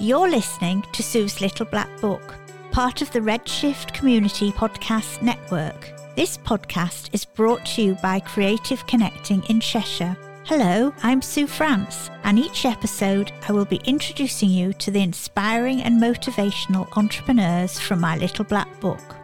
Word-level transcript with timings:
You're 0.00 0.30
listening 0.30 0.84
to 0.92 1.02
Sue's 1.02 1.40
Little 1.40 1.66
Black 1.66 1.88
Book, 2.00 2.36
part 2.70 3.02
of 3.02 3.10
the 3.10 3.18
Redshift 3.18 3.92
Community 3.92 4.52
Podcast 4.52 5.22
Network. 5.22 5.90
This 6.14 6.38
podcast 6.38 7.08
is 7.12 7.24
brought 7.24 7.66
to 7.66 7.82
you 7.82 7.94
by 7.96 8.20
Creative 8.20 8.86
Connecting 8.86 9.42
in 9.48 9.58
Cheshire. 9.58 10.16
Hello, 10.44 10.94
I'm 11.02 11.20
Sue 11.20 11.48
France, 11.48 12.10
and 12.22 12.38
each 12.38 12.64
episode 12.64 13.32
I 13.48 13.52
will 13.52 13.64
be 13.64 13.80
introducing 13.84 14.50
you 14.50 14.72
to 14.74 14.92
the 14.92 15.02
inspiring 15.02 15.82
and 15.82 16.00
motivational 16.00 16.96
entrepreneurs 16.96 17.80
from 17.80 18.00
my 18.00 18.16
little 18.18 18.44
black 18.44 18.68
book. 18.78 19.16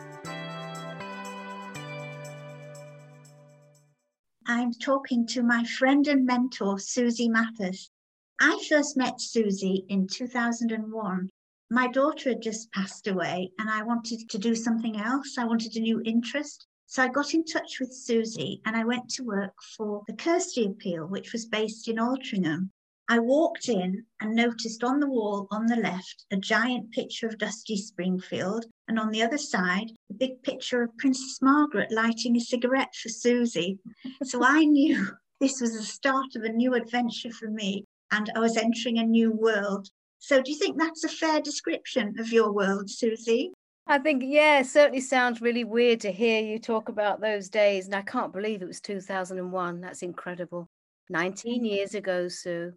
I'm 4.49 4.73
talking 4.73 5.25
to 5.29 5.45
my 5.45 5.63
friend 5.79 6.09
and 6.09 6.27
mentor, 6.27 6.81
Susie 6.81 7.29
Mathis. 7.29 7.91
I 8.41 8.59
first 8.69 8.97
met 8.97 9.21
Susie 9.21 9.85
in 9.89 10.09
2001. 10.09 11.31
My 11.71 11.87
daughter 11.87 12.31
had 12.31 12.43
just 12.43 12.73
passed 12.73 13.07
away, 13.07 13.53
and 13.59 13.71
I 13.71 13.83
wanted 13.83 14.29
to 14.29 14.39
do 14.39 14.55
something 14.55 15.01
else. 15.01 15.39
I 15.39 15.45
wanted 15.45 15.77
a 15.77 15.81
new 15.81 16.03
interest. 16.05 16.67
So 16.87 17.03
I 17.03 17.09
got 17.09 17.33
in 17.33 17.45
touch 17.45 17.81
with 17.81 17.93
Susie 17.93 18.61
and 18.65 18.77
I 18.77 18.85
went 18.85 19.09
to 19.11 19.25
work 19.25 19.55
for 19.77 20.03
the 20.07 20.15
Kirsty 20.15 20.67
Appeal, 20.67 21.07
which 21.07 21.33
was 21.33 21.47
based 21.47 21.89
in 21.89 21.97
Altrincham. 21.97 22.71
I 23.09 23.19
walked 23.19 23.69
in 23.69 24.05
and 24.21 24.35
noticed 24.35 24.83
on 24.85 25.01
the 25.01 25.09
wall 25.09 25.47
on 25.51 25.67
the 25.67 25.77
left 25.77 26.27
a 26.31 26.37
giant 26.37 26.91
picture 26.91 27.27
of 27.27 27.39
Dusty 27.39 27.77
Springfield, 27.77 28.67
and 28.89 28.99
on 28.99 29.11
the 29.11 29.23
other 29.23 29.39
side, 29.39 29.93
a 30.11 30.15
big 30.15 30.43
picture 30.43 30.83
of 30.83 30.97
Princess 30.99 31.41
Margaret 31.41 31.91
lighting 31.91 32.37
a 32.37 32.41
cigarette 32.41 32.95
for 32.95 33.09
Susie. 33.09 33.79
So 34.23 34.45
I 34.45 34.65
knew 34.65 35.09
this 35.41 35.61
was 35.61 35.77
the 35.77 35.83
start 35.83 36.37
of 36.37 36.43
a 36.43 36.49
new 36.49 36.75
adventure 36.75 37.31
for 37.31 37.49
me 37.49 37.85
and 38.15 38.31
I 38.37 38.39
was 38.39 38.57
entering 38.57 38.99
a 38.99 39.05
new 39.05 39.33
world. 39.33 39.89
So, 40.21 40.41
do 40.41 40.51
you 40.51 40.59
think 40.59 40.79
that's 40.79 41.05
a 41.05 41.09
fair 41.09 41.41
description 41.41 42.15
of 42.19 42.33
your 42.33 42.53
world, 42.53 42.89
Susie? 42.89 43.53
I 43.87 43.99
think, 43.99 44.23
yeah, 44.25 44.61
it 44.61 44.67
certainly 44.67 45.03
sounds 45.03 45.43
really 45.43 45.65
weird 45.65 46.01
to 46.01 46.13
hear 46.13 46.41
you 46.41 46.59
talk 46.59 46.89
about 46.89 47.21
those 47.21 47.51
days. 47.51 47.87
And 47.87 47.95
I 47.95 48.03
can't 48.03 48.33
believe 48.33 48.63
it 48.63 48.67
was 48.67 48.81
2001. 48.81 49.81
That's 49.81 50.03
incredible. 50.03 50.67
19 51.11 51.63
mm. 51.63 51.71
years 51.71 51.95
ago, 51.95 52.29
Sue. 52.29 52.73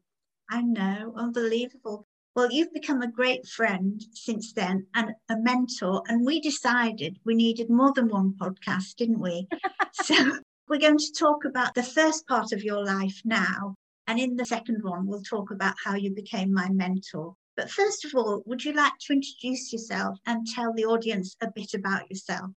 I 0.50 0.62
know, 0.62 1.14
unbelievable. 1.16 2.06
Well, 2.36 2.52
you've 2.52 2.74
become 2.74 3.02
a 3.02 3.12
great 3.12 3.48
friend 3.48 4.04
since 4.12 4.52
then 4.52 4.86
and 4.96 5.12
a 5.30 5.38
mentor. 5.38 6.04
And 6.08 6.26
we 6.26 6.42
decided 6.42 7.18
we 7.26 7.36
needed 7.36 7.70
more 7.70 7.94
than 7.94 8.10
one 8.10 8.34
podcast, 8.34 8.96
didn't 8.98 9.22
we? 9.22 9.48
so 9.94 10.16
we're 10.68 10.80
going 10.80 10.98
to 10.98 11.14
talk 11.18 11.46
about 11.46 11.74
the 11.74 11.84
first 11.84 12.28
part 12.28 12.52
of 12.52 12.64
your 12.64 12.84
life 12.84 13.22
now 13.24 13.76
and 14.08 14.20
in 14.20 14.36
the 14.36 14.46
second 14.46 14.84
one, 14.84 15.06
we'll 15.06 15.22
talk 15.22 15.52
about 15.52 15.76
how 15.84 15.96
you 15.96 16.12
became 16.12 16.54
my 16.54 16.70
mentor. 16.70 17.36
But 17.56 17.72
first 17.72 18.06
of 18.06 18.14
all, 18.16 18.44
would 18.46 18.64
you 18.64 18.74
like 18.74 18.94
to 19.02 19.14
introduce 19.14 19.74
yourself 19.74 20.20
and 20.26 20.46
tell 20.48 20.74
the 20.74 20.86
audience 20.86 21.36
a 21.42 21.52
bit 21.52 21.74
about 21.74 22.10
yourself? 22.10 22.52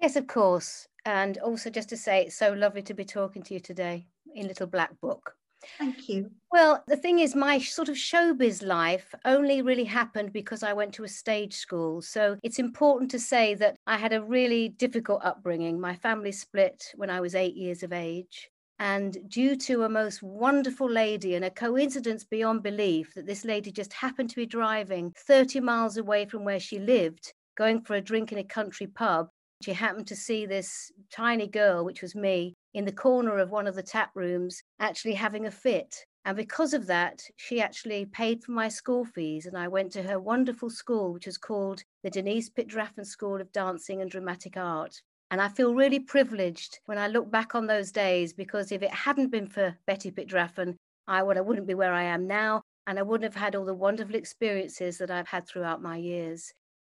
Yes, 0.00 0.16
of 0.16 0.26
course. 0.26 0.86
And 1.04 1.38
also, 1.38 1.70
just 1.70 1.88
to 1.90 1.96
say, 1.96 2.22
it's 2.22 2.36
so 2.36 2.52
lovely 2.52 2.82
to 2.82 2.94
be 2.94 3.04
talking 3.04 3.42
to 3.44 3.54
you 3.54 3.60
today 3.60 4.06
in 4.34 4.48
Little 4.48 4.66
Black 4.66 4.98
Book. 5.00 5.34
Thank 5.78 6.08
you. 6.08 6.30
Well, 6.50 6.82
the 6.88 6.96
thing 6.96 7.18
is, 7.18 7.34
my 7.34 7.58
sort 7.58 7.88
of 7.88 7.96
showbiz 7.96 8.66
life 8.66 9.14
only 9.24 9.62
really 9.62 9.84
happened 9.84 10.32
because 10.32 10.62
I 10.62 10.72
went 10.72 10.94
to 10.94 11.04
a 11.04 11.08
stage 11.08 11.54
school. 11.54 12.02
So 12.02 12.38
it's 12.42 12.58
important 12.58 13.10
to 13.12 13.18
say 13.18 13.54
that 13.56 13.76
I 13.86 13.98
had 13.98 14.12
a 14.12 14.22
really 14.22 14.70
difficult 14.70 15.24
upbringing. 15.24 15.80
My 15.80 15.94
family 15.96 16.32
split 16.32 16.92
when 16.96 17.10
I 17.10 17.20
was 17.20 17.34
eight 17.34 17.56
years 17.56 17.82
of 17.82 17.92
age. 17.92 18.50
And 18.80 19.28
due 19.28 19.56
to 19.56 19.82
a 19.84 19.90
most 19.90 20.22
wonderful 20.22 20.90
lady 20.90 21.34
and 21.34 21.44
a 21.44 21.50
coincidence 21.50 22.24
beyond 22.24 22.62
belief 22.62 23.12
that 23.14 23.26
this 23.26 23.44
lady 23.44 23.70
just 23.70 23.92
happened 23.92 24.30
to 24.30 24.36
be 24.36 24.46
driving 24.46 25.12
30 25.18 25.60
miles 25.60 25.98
away 25.98 26.24
from 26.24 26.44
where 26.44 26.58
she 26.58 26.78
lived, 26.78 27.34
going 27.58 27.82
for 27.82 27.94
a 27.94 28.00
drink 28.00 28.32
in 28.32 28.38
a 28.38 28.44
country 28.44 28.86
pub, 28.86 29.28
she 29.62 29.74
happened 29.74 30.06
to 30.06 30.16
see 30.16 30.46
this 30.46 30.90
tiny 31.12 31.46
girl, 31.46 31.84
which 31.84 32.00
was 32.00 32.14
me, 32.14 32.54
in 32.72 32.86
the 32.86 32.92
corner 32.92 33.36
of 33.36 33.50
one 33.50 33.66
of 33.66 33.74
the 33.74 33.82
tap 33.82 34.12
rooms, 34.14 34.62
actually 34.78 35.12
having 35.12 35.44
a 35.44 35.50
fit. 35.50 36.06
And 36.24 36.34
because 36.34 36.72
of 36.72 36.86
that, 36.86 37.20
she 37.36 37.60
actually 37.60 38.06
paid 38.06 38.42
for 38.42 38.52
my 38.52 38.68
school 38.68 39.04
fees. 39.04 39.44
And 39.44 39.58
I 39.58 39.68
went 39.68 39.92
to 39.92 40.02
her 40.02 40.18
wonderful 40.18 40.70
school, 40.70 41.12
which 41.12 41.26
was 41.26 41.36
called 41.36 41.82
the 42.02 42.08
Denise 42.08 42.48
Pitdraffen 42.48 43.04
School 43.04 43.42
of 43.42 43.52
Dancing 43.52 44.00
and 44.00 44.10
Dramatic 44.10 44.56
Art. 44.56 45.02
And 45.30 45.40
I 45.40 45.48
feel 45.48 45.74
really 45.74 46.00
privileged 46.00 46.80
when 46.86 46.98
I 46.98 47.06
look 47.06 47.30
back 47.30 47.54
on 47.54 47.66
those 47.66 47.92
days 47.92 48.32
because 48.32 48.72
if 48.72 48.82
it 48.82 48.90
hadn't 48.90 49.30
been 49.30 49.46
for 49.46 49.76
Betty 49.86 50.10
Pitdraffen, 50.10 50.74
I 51.06 51.22
would 51.22 51.36
I 51.36 51.40
wouldn't 51.40 51.66
be 51.66 51.74
where 51.74 51.92
I 51.92 52.02
am 52.02 52.26
now 52.26 52.62
and 52.86 52.98
I 52.98 53.02
wouldn't 53.02 53.32
have 53.32 53.40
had 53.40 53.54
all 53.54 53.64
the 53.64 53.74
wonderful 53.74 54.16
experiences 54.16 54.98
that 54.98 55.10
I've 55.10 55.28
had 55.28 55.46
throughout 55.46 55.82
my 55.82 55.96
years. 55.96 56.52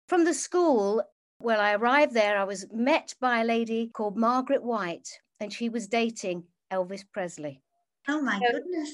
From 0.08 0.24
the 0.24 0.34
school, 0.34 1.02
when 1.38 1.58
I 1.58 1.72
arrived 1.72 2.14
there, 2.14 2.38
I 2.38 2.44
was 2.44 2.66
met 2.72 3.14
by 3.20 3.40
a 3.40 3.44
lady 3.44 3.88
called 3.88 4.16
Margaret 4.16 4.62
White, 4.62 5.08
and 5.40 5.52
she 5.52 5.68
was 5.68 5.86
dating 5.86 6.44
Elvis 6.72 7.04
Presley. 7.12 7.60
Oh 8.08 8.20
my 8.20 8.38
so, 8.38 8.52
goodness. 8.52 8.92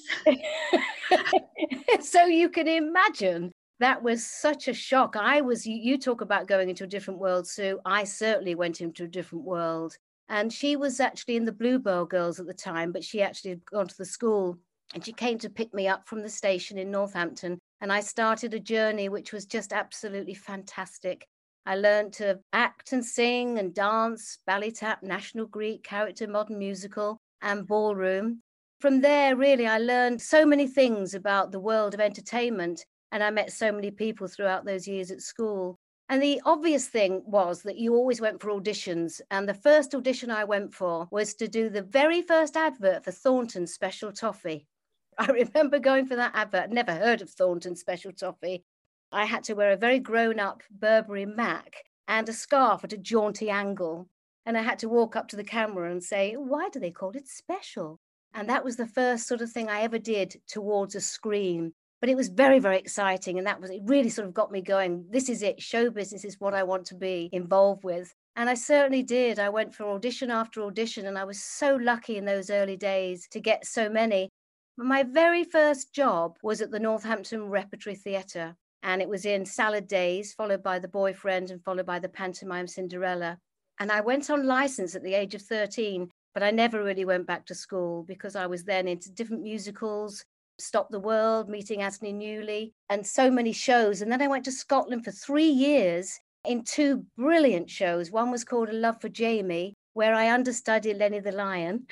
so 2.10 2.24
you 2.24 2.48
can 2.48 2.66
imagine 2.68 3.52
that 3.82 4.02
was 4.02 4.24
such 4.24 4.68
a 4.68 4.74
shock. 4.74 5.16
I 5.16 5.40
was, 5.40 5.66
you, 5.66 5.98
talk 5.98 6.20
about 6.20 6.46
going 6.46 6.68
into 6.68 6.84
a 6.84 6.88
different 6.88 7.20
world, 7.20 7.46
Sue. 7.46 7.80
I 7.84 8.04
certainly 8.04 8.54
went 8.54 8.80
into 8.80 9.04
a 9.04 9.08
different 9.08 9.44
world. 9.44 9.96
And 10.28 10.52
she 10.52 10.76
was 10.76 11.00
actually 11.00 11.36
in 11.36 11.44
the 11.44 11.52
Bluebell 11.52 12.06
Girls 12.06 12.40
at 12.40 12.46
the 12.46 12.54
time, 12.54 12.92
but 12.92 13.04
she 13.04 13.22
actually 13.22 13.50
had 13.50 13.64
gone 13.64 13.88
to 13.88 13.98
the 13.98 14.04
school 14.04 14.58
and 14.94 15.04
she 15.04 15.12
came 15.12 15.38
to 15.38 15.50
pick 15.50 15.72
me 15.72 15.88
up 15.88 16.06
from 16.06 16.22
the 16.22 16.28
station 16.28 16.78
in 16.78 16.90
Northampton. 16.90 17.58
And 17.80 17.92
I 17.92 18.00
started 18.00 18.54
a 18.54 18.60
journey 18.60 19.08
which 19.08 19.32
was 19.32 19.46
just 19.46 19.72
absolutely 19.72 20.34
fantastic. 20.34 21.26
I 21.64 21.76
learned 21.76 22.12
to 22.14 22.40
act 22.52 22.92
and 22.92 23.04
sing 23.04 23.58
and 23.58 23.74
dance, 23.74 24.38
ballet 24.46 24.70
tap, 24.70 25.02
national 25.02 25.46
Greek, 25.46 25.82
character, 25.82 26.26
modern 26.26 26.58
musical, 26.58 27.18
and 27.40 27.66
ballroom. 27.66 28.42
From 28.80 29.00
there, 29.00 29.36
really, 29.36 29.66
I 29.66 29.78
learned 29.78 30.20
so 30.20 30.44
many 30.44 30.66
things 30.66 31.14
about 31.14 31.52
the 31.52 31.60
world 31.60 31.94
of 31.94 32.00
entertainment 32.00 32.84
and 33.12 33.22
I 33.22 33.30
met 33.30 33.52
so 33.52 33.70
many 33.70 33.90
people 33.90 34.26
throughout 34.26 34.64
those 34.64 34.88
years 34.88 35.10
at 35.10 35.20
school. 35.20 35.78
And 36.08 36.22
the 36.22 36.40
obvious 36.46 36.88
thing 36.88 37.22
was 37.26 37.62
that 37.62 37.76
you 37.76 37.94
always 37.94 38.20
went 38.20 38.40
for 38.40 38.50
auditions. 38.50 39.20
And 39.30 39.46
the 39.46 39.54
first 39.54 39.94
audition 39.94 40.30
I 40.30 40.44
went 40.44 40.74
for 40.74 41.08
was 41.10 41.34
to 41.34 41.46
do 41.46 41.68
the 41.68 41.82
very 41.82 42.22
first 42.22 42.56
advert 42.56 43.04
for 43.04 43.12
Thornton 43.12 43.66
Special 43.66 44.12
Toffee. 44.12 44.66
I 45.18 45.26
remember 45.26 45.78
going 45.78 46.06
for 46.06 46.16
that 46.16 46.32
advert, 46.34 46.70
never 46.70 46.94
heard 46.94 47.20
of 47.20 47.30
Thornton 47.30 47.76
Special 47.76 48.12
Toffee. 48.12 48.64
I 49.12 49.26
had 49.26 49.44
to 49.44 49.54
wear 49.54 49.72
a 49.72 49.76
very 49.76 49.98
grown 49.98 50.40
up 50.40 50.62
Burberry 50.70 51.26
Mac 51.26 51.84
and 52.08 52.26
a 52.28 52.32
scarf 52.32 52.82
at 52.82 52.94
a 52.94 52.98
jaunty 52.98 53.50
angle. 53.50 54.08
And 54.46 54.56
I 54.56 54.62
had 54.62 54.78
to 54.80 54.88
walk 54.88 55.16
up 55.16 55.28
to 55.28 55.36
the 55.36 55.44
camera 55.44 55.90
and 55.90 56.02
say, 56.02 56.34
Why 56.34 56.70
do 56.70 56.80
they 56.80 56.90
call 56.90 57.10
it 57.10 57.28
special? 57.28 58.00
And 58.32 58.48
that 58.48 58.64
was 58.64 58.76
the 58.76 58.86
first 58.86 59.28
sort 59.28 59.42
of 59.42 59.52
thing 59.52 59.68
I 59.68 59.82
ever 59.82 59.98
did 59.98 60.40
towards 60.48 60.94
a 60.94 61.00
screen 61.02 61.74
but 62.02 62.10
it 62.10 62.16
was 62.16 62.28
very 62.28 62.58
very 62.58 62.78
exciting 62.78 63.38
and 63.38 63.46
that 63.46 63.60
was 63.60 63.70
it 63.70 63.80
really 63.84 64.10
sort 64.10 64.26
of 64.26 64.34
got 64.34 64.50
me 64.50 64.60
going. 64.60 65.06
This 65.08 65.28
is 65.28 65.40
it 65.40 65.62
show 65.62 65.88
business 65.88 66.24
is 66.24 66.40
what 66.40 66.52
i 66.52 66.64
want 66.64 66.84
to 66.86 66.96
be 66.96 67.30
involved 67.32 67.84
with. 67.84 68.12
And 68.34 68.50
i 68.50 68.54
certainly 68.54 69.04
did. 69.04 69.38
I 69.38 69.48
went 69.48 69.72
for 69.72 69.84
audition 69.84 70.28
after 70.30 70.62
audition 70.62 71.06
and 71.06 71.16
i 71.16 71.22
was 71.22 71.42
so 71.42 71.76
lucky 71.76 72.16
in 72.16 72.24
those 72.24 72.50
early 72.50 72.76
days 72.76 73.28
to 73.30 73.40
get 73.40 73.64
so 73.64 73.88
many. 73.88 74.28
My 74.76 75.04
very 75.04 75.44
first 75.44 75.94
job 75.94 76.36
was 76.42 76.60
at 76.60 76.72
the 76.72 76.80
northampton 76.80 77.48
repertory 77.48 77.94
theatre 77.94 78.56
and 78.82 79.00
it 79.00 79.08
was 79.08 79.24
in 79.24 79.46
salad 79.46 79.86
days 79.86 80.34
followed 80.34 80.64
by 80.64 80.80
the 80.80 80.88
boyfriend 80.88 81.52
and 81.52 81.62
followed 81.62 81.86
by 81.86 82.00
the 82.00 82.08
pantomime 82.08 82.66
cinderella. 82.66 83.38
And 83.78 83.92
i 83.92 84.00
went 84.00 84.28
on 84.28 84.44
license 84.44 84.96
at 84.96 85.04
the 85.04 85.14
age 85.14 85.36
of 85.36 85.42
13 85.42 86.10
but 86.34 86.42
I 86.42 86.50
never 86.50 86.82
really 86.82 87.04
went 87.04 87.26
back 87.26 87.44
to 87.46 87.54
school 87.54 88.04
because 88.04 88.36
I 88.36 88.46
was 88.46 88.64
then 88.64 88.88
into 88.88 89.12
different 89.12 89.42
musicals, 89.42 90.24
Stop 90.62 90.90
the 90.90 91.00
World, 91.00 91.48
meeting 91.48 91.82
Anthony 91.82 92.12
Newley, 92.12 92.72
and 92.88 93.06
so 93.06 93.30
many 93.30 93.52
shows. 93.52 94.02
And 94.02 94.10
then 94.10 94.22
I 94.22 94.28
went 94.28 94.44
to 94.46 94.52
Scotland 94.52 95.04
for 95.04 95.10
three 95.10 95.48
years 95.48 96.18
in 96.44 96.64
two 96.64 97.04
brilliant 97.16 97.70
shows. 97.70 98.10
One 98.10 98.30
was 98.30 98.44
called 98.44 98.68
A 98.68 98.72
Love 98.72 99.00
for 99.00 99.08
Jamie, 99.08 99.74
where 99.94 100.14
I 100.14 100.30
understudied 100.30 100.96
Lenny 100.98 101.20
the 101.20 101.32
Lion. 101.32 101.86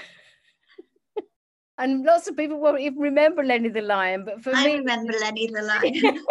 and 1.78 2.04
lots 2.04 2.28
of 2.28 2.36
people 2.36 2.60
won't 2.60 2.80
even 2.80 2.98
remember 2.98 3.44
Lenny 3.44 3.68
the 3.68 3.82
Lion, 3.82 4.24
but 4.24 4.42
for 4.42 4.54
I 4.54 4.64
me, 4.64 4.72
I 4.72 4.76
remember 4.76 5.12
Lenny 5.20 5.46
the 5.48 5.62
Lion. 6.02 6.24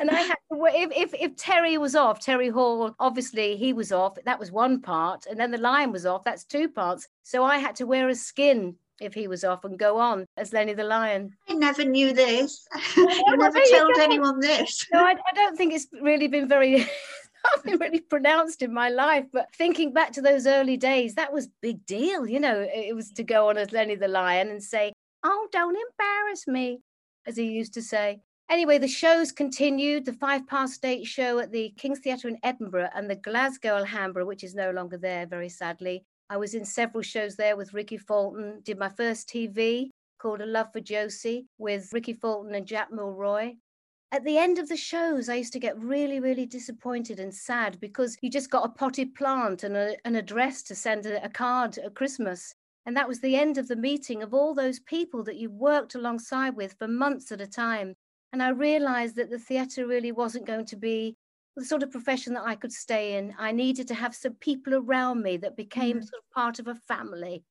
and 0.00 0.10
I 0.10 0.20
had 0.20 0.38
to, 0.52 0.64
if, 0.66 0.90
if 0.96 1.14
if 1.14 1.36
Terry 1.36 1.78
was 1.78 1.94
off, 1.94 2.20
Terry 2.20 2.48
Hall, 2.48 2.94
obviously 2.98 3.56
he 3.56 3.72
was 3.72 3.92
off. 3.92 4.16
That 4.24 4.38
was 4.38 4.50
one 4.52 4.80
part, 4.80 5.26
and 5.26 5.38
then 5.38 5.50
the 5.50 5.58
lion 5.58 5.92
was 5.92 6.06
off. 6.06 6.24
That's 6.24 6.44
two 6.44 6.68
parts. 6.68 7.08
So 7.22 7.44
I 7.44 7.58
had 7.58 7.76
to 7.76 7.86
wear 7.86 8.08
a 8.08 8.14
skin 8.14 8.76
if 9.00 9.14
he 9.14 9.26
was 9.26 9.44
off 9.44 9.64
and 9.64 9.78
go 9.78 9.98
on 9.98 10.26
as 10.36 10.52
Lenny 10.52 10.74
the 10.74 10.84
Lion. 10.84 11.32
I 11.48 11.54
never 11.54 11.84
knew 11.84 12.12
this. 12.12 12.66
you 12.96 13.36
never 13.36 13.60
told 13.72 13.98
anyone 13.98 14.40
this. 14.40 14.86
no, 14.92 15.04
I, 15.04 15.12
I, 15.12 15.34
don't 15.34 15.56
think 15.56 15.72
it's 15.72 15.88
really 16.00 16.28
been 16.28 16.48
very. 16.48 16.86
not 17.54 17.64
been 17.64 17.78
really 17.78 18.00
pronounced 18.00 18.60
in 18.60 18.72
my 18.72 18.90
life, 18.90 19.24
but 19.32 19.46
thinking 19.54 19.94
back 19.94 20.12
to 20.12 20.20
those 20.20 20.46
early 20.46 20.76
days, 20.76 21.14
that 21.14 21.32
was 21.32 21.48
big 21.62 21.84
deal. 21.86 22.26
You 22.26 22.38
know, 22.38 22.66
it 22.72 22.94
was 22.94 23.10
to 23.12 23.22
go 23.22 23.48
on 23.48 23.56
as 23.56 23.72
Lenny 23.72 23.94
the 23.94 24.08
Lion 24.08 24.48
and 24.48 24.62
say, 24.62 24.92
"Oh, 25.24 25.48
don't 25.50 25.76
embarrass 25.76 26.46
me," 26.46 26.80
as 27.26 27.36
he 27.36 27.44
used 27.44 27.74
to 27.74 27.82
say. 27.82 28.20
Anyway, 28.50 28.78
the 28.78 28.88
shows 28.88 29.30
continued 29.30 30.04
the 30.04 30.12
five 30.12 30.44
past 30.48 30.84
eight 30.84 31.06
show 31.06 31.38
at 31.38 31.52
the 31.52 31.72
King's 31.78 32.00
Theatre 32.00 32.28
in 32.28 32.36
Edinburgh 32.42 32.90
and 32.96 33.08
the 33.08 33.14
Glasgow 33.14 33.76
Alhambra, 33.76 34.26
which 34.26 34.42
is 34.42 34.56
no 34.56 34.72
longer 34.72 34.98
there, 34.98 35.24
very 35.24 35.48
sadly. 35.48 36.04
I 36.30 36.36
was 36.36 36.54
in 36.54 36.64
several 36.64 37.02
shows 37.02 37.34
there 37.34 37.56
with 37.56 37.74
Rikki 37.74 37.96
Fulton, 37.96 38.60
did 38.62 38.78
my 38.78 38.88
first 38.88 39.28
TV 39.28 39.90
called 40.20 40.40
A 40.40 40.46
Love 40.46 40.68
for 40.72 40.78
Josie 40.78 41.46
with 41.58 41.92
Rikki 41.92 42.12
Fulton 42.12 42.54
and 42.54 42.64
Jack 42.64 42.92
Milroy. 42.92 43.54
At 44.12 44.22
the 44.24 44.38
end 44.38 44.58
of 44.60 44.68
the 44.68 44.76
shows, 44.76 45.28
I 45.28 45.34
used 45.34 45.52
to 45.54 45.58
get 45.58 45.76
really, 45.76 46.20
really 46.20 46.46
disappointed 46.46 47.18
and 47.18 47.34
sad 47.34 47.80
because 47.80 48.16
you 48.22 48.30
just 48.30 48.48
got 48.48 48.64
a 48.64 48.68
potted 48.68 49.16
plant 49.16 49.64
and 49.64 49.76
a, 49.76 49.96
an 50.04 50.14
address 50.14 50.62
to 50.64 50.76
send 50.76 51.04
a, 51.04 51.24
a 51.24 51.28
card 51.28 51.78
at 51.78 51.96
Christmas. 51.96 52.54
And 52.86 52.96
that 52.96 53.08
was 53.08 53.20
the 53.20 53.34
end 53.34 53.58
of 53.58 53.66
the 53.66 53.74
meeting 53.74 54.22
of 54.22 54.32
all 54.32 54.54
those 54.54 54.78
people 54.78 55.24
that 55.24 55.36
you 55.36 55.50
worked 55.50 55.96
alongside 55.96 56.54
with 56.54 56.76
for 56.78 56.86
months 56.86 57.32
at 57.32 57.40
a 57.40 57.46
time. 57.46 57.94
And 58.32 58.40
I 58.40 58.50
realized 58.50 59.16
that 59.16 59.30
the 59.30 59.38
theatre 59.38 59.84
really 59.84 60.12
wasn't 60.12 60.46
going 60.46 60.66
to 60.66 60.76
be 60.76 61.16
the 61.56 61.64
sort 61.64 61.82
of 61.82 61.90
profession 61.90 62.34
that 62.34 62.46
I 62.46 62.54
could 62.54 62.72
stay 62.72 63.16
in. 63.16 63.34
I 63.38 63.52
needed 63.52 63.88
to 63.88 63.94
have 63.94 64.14
some 64.14 64.34
people 64.34 64.74
around 64.74 65.22
me 65.22 65.36
that 65.38 65.56
became 65.56 65.98
mm. 65.98 66.02
sort 66.02 66.22
of 66.22 66.30
part 66.34 66.58
of 66.58 66.68
a 66.68 66.74
family. 66.74 67.44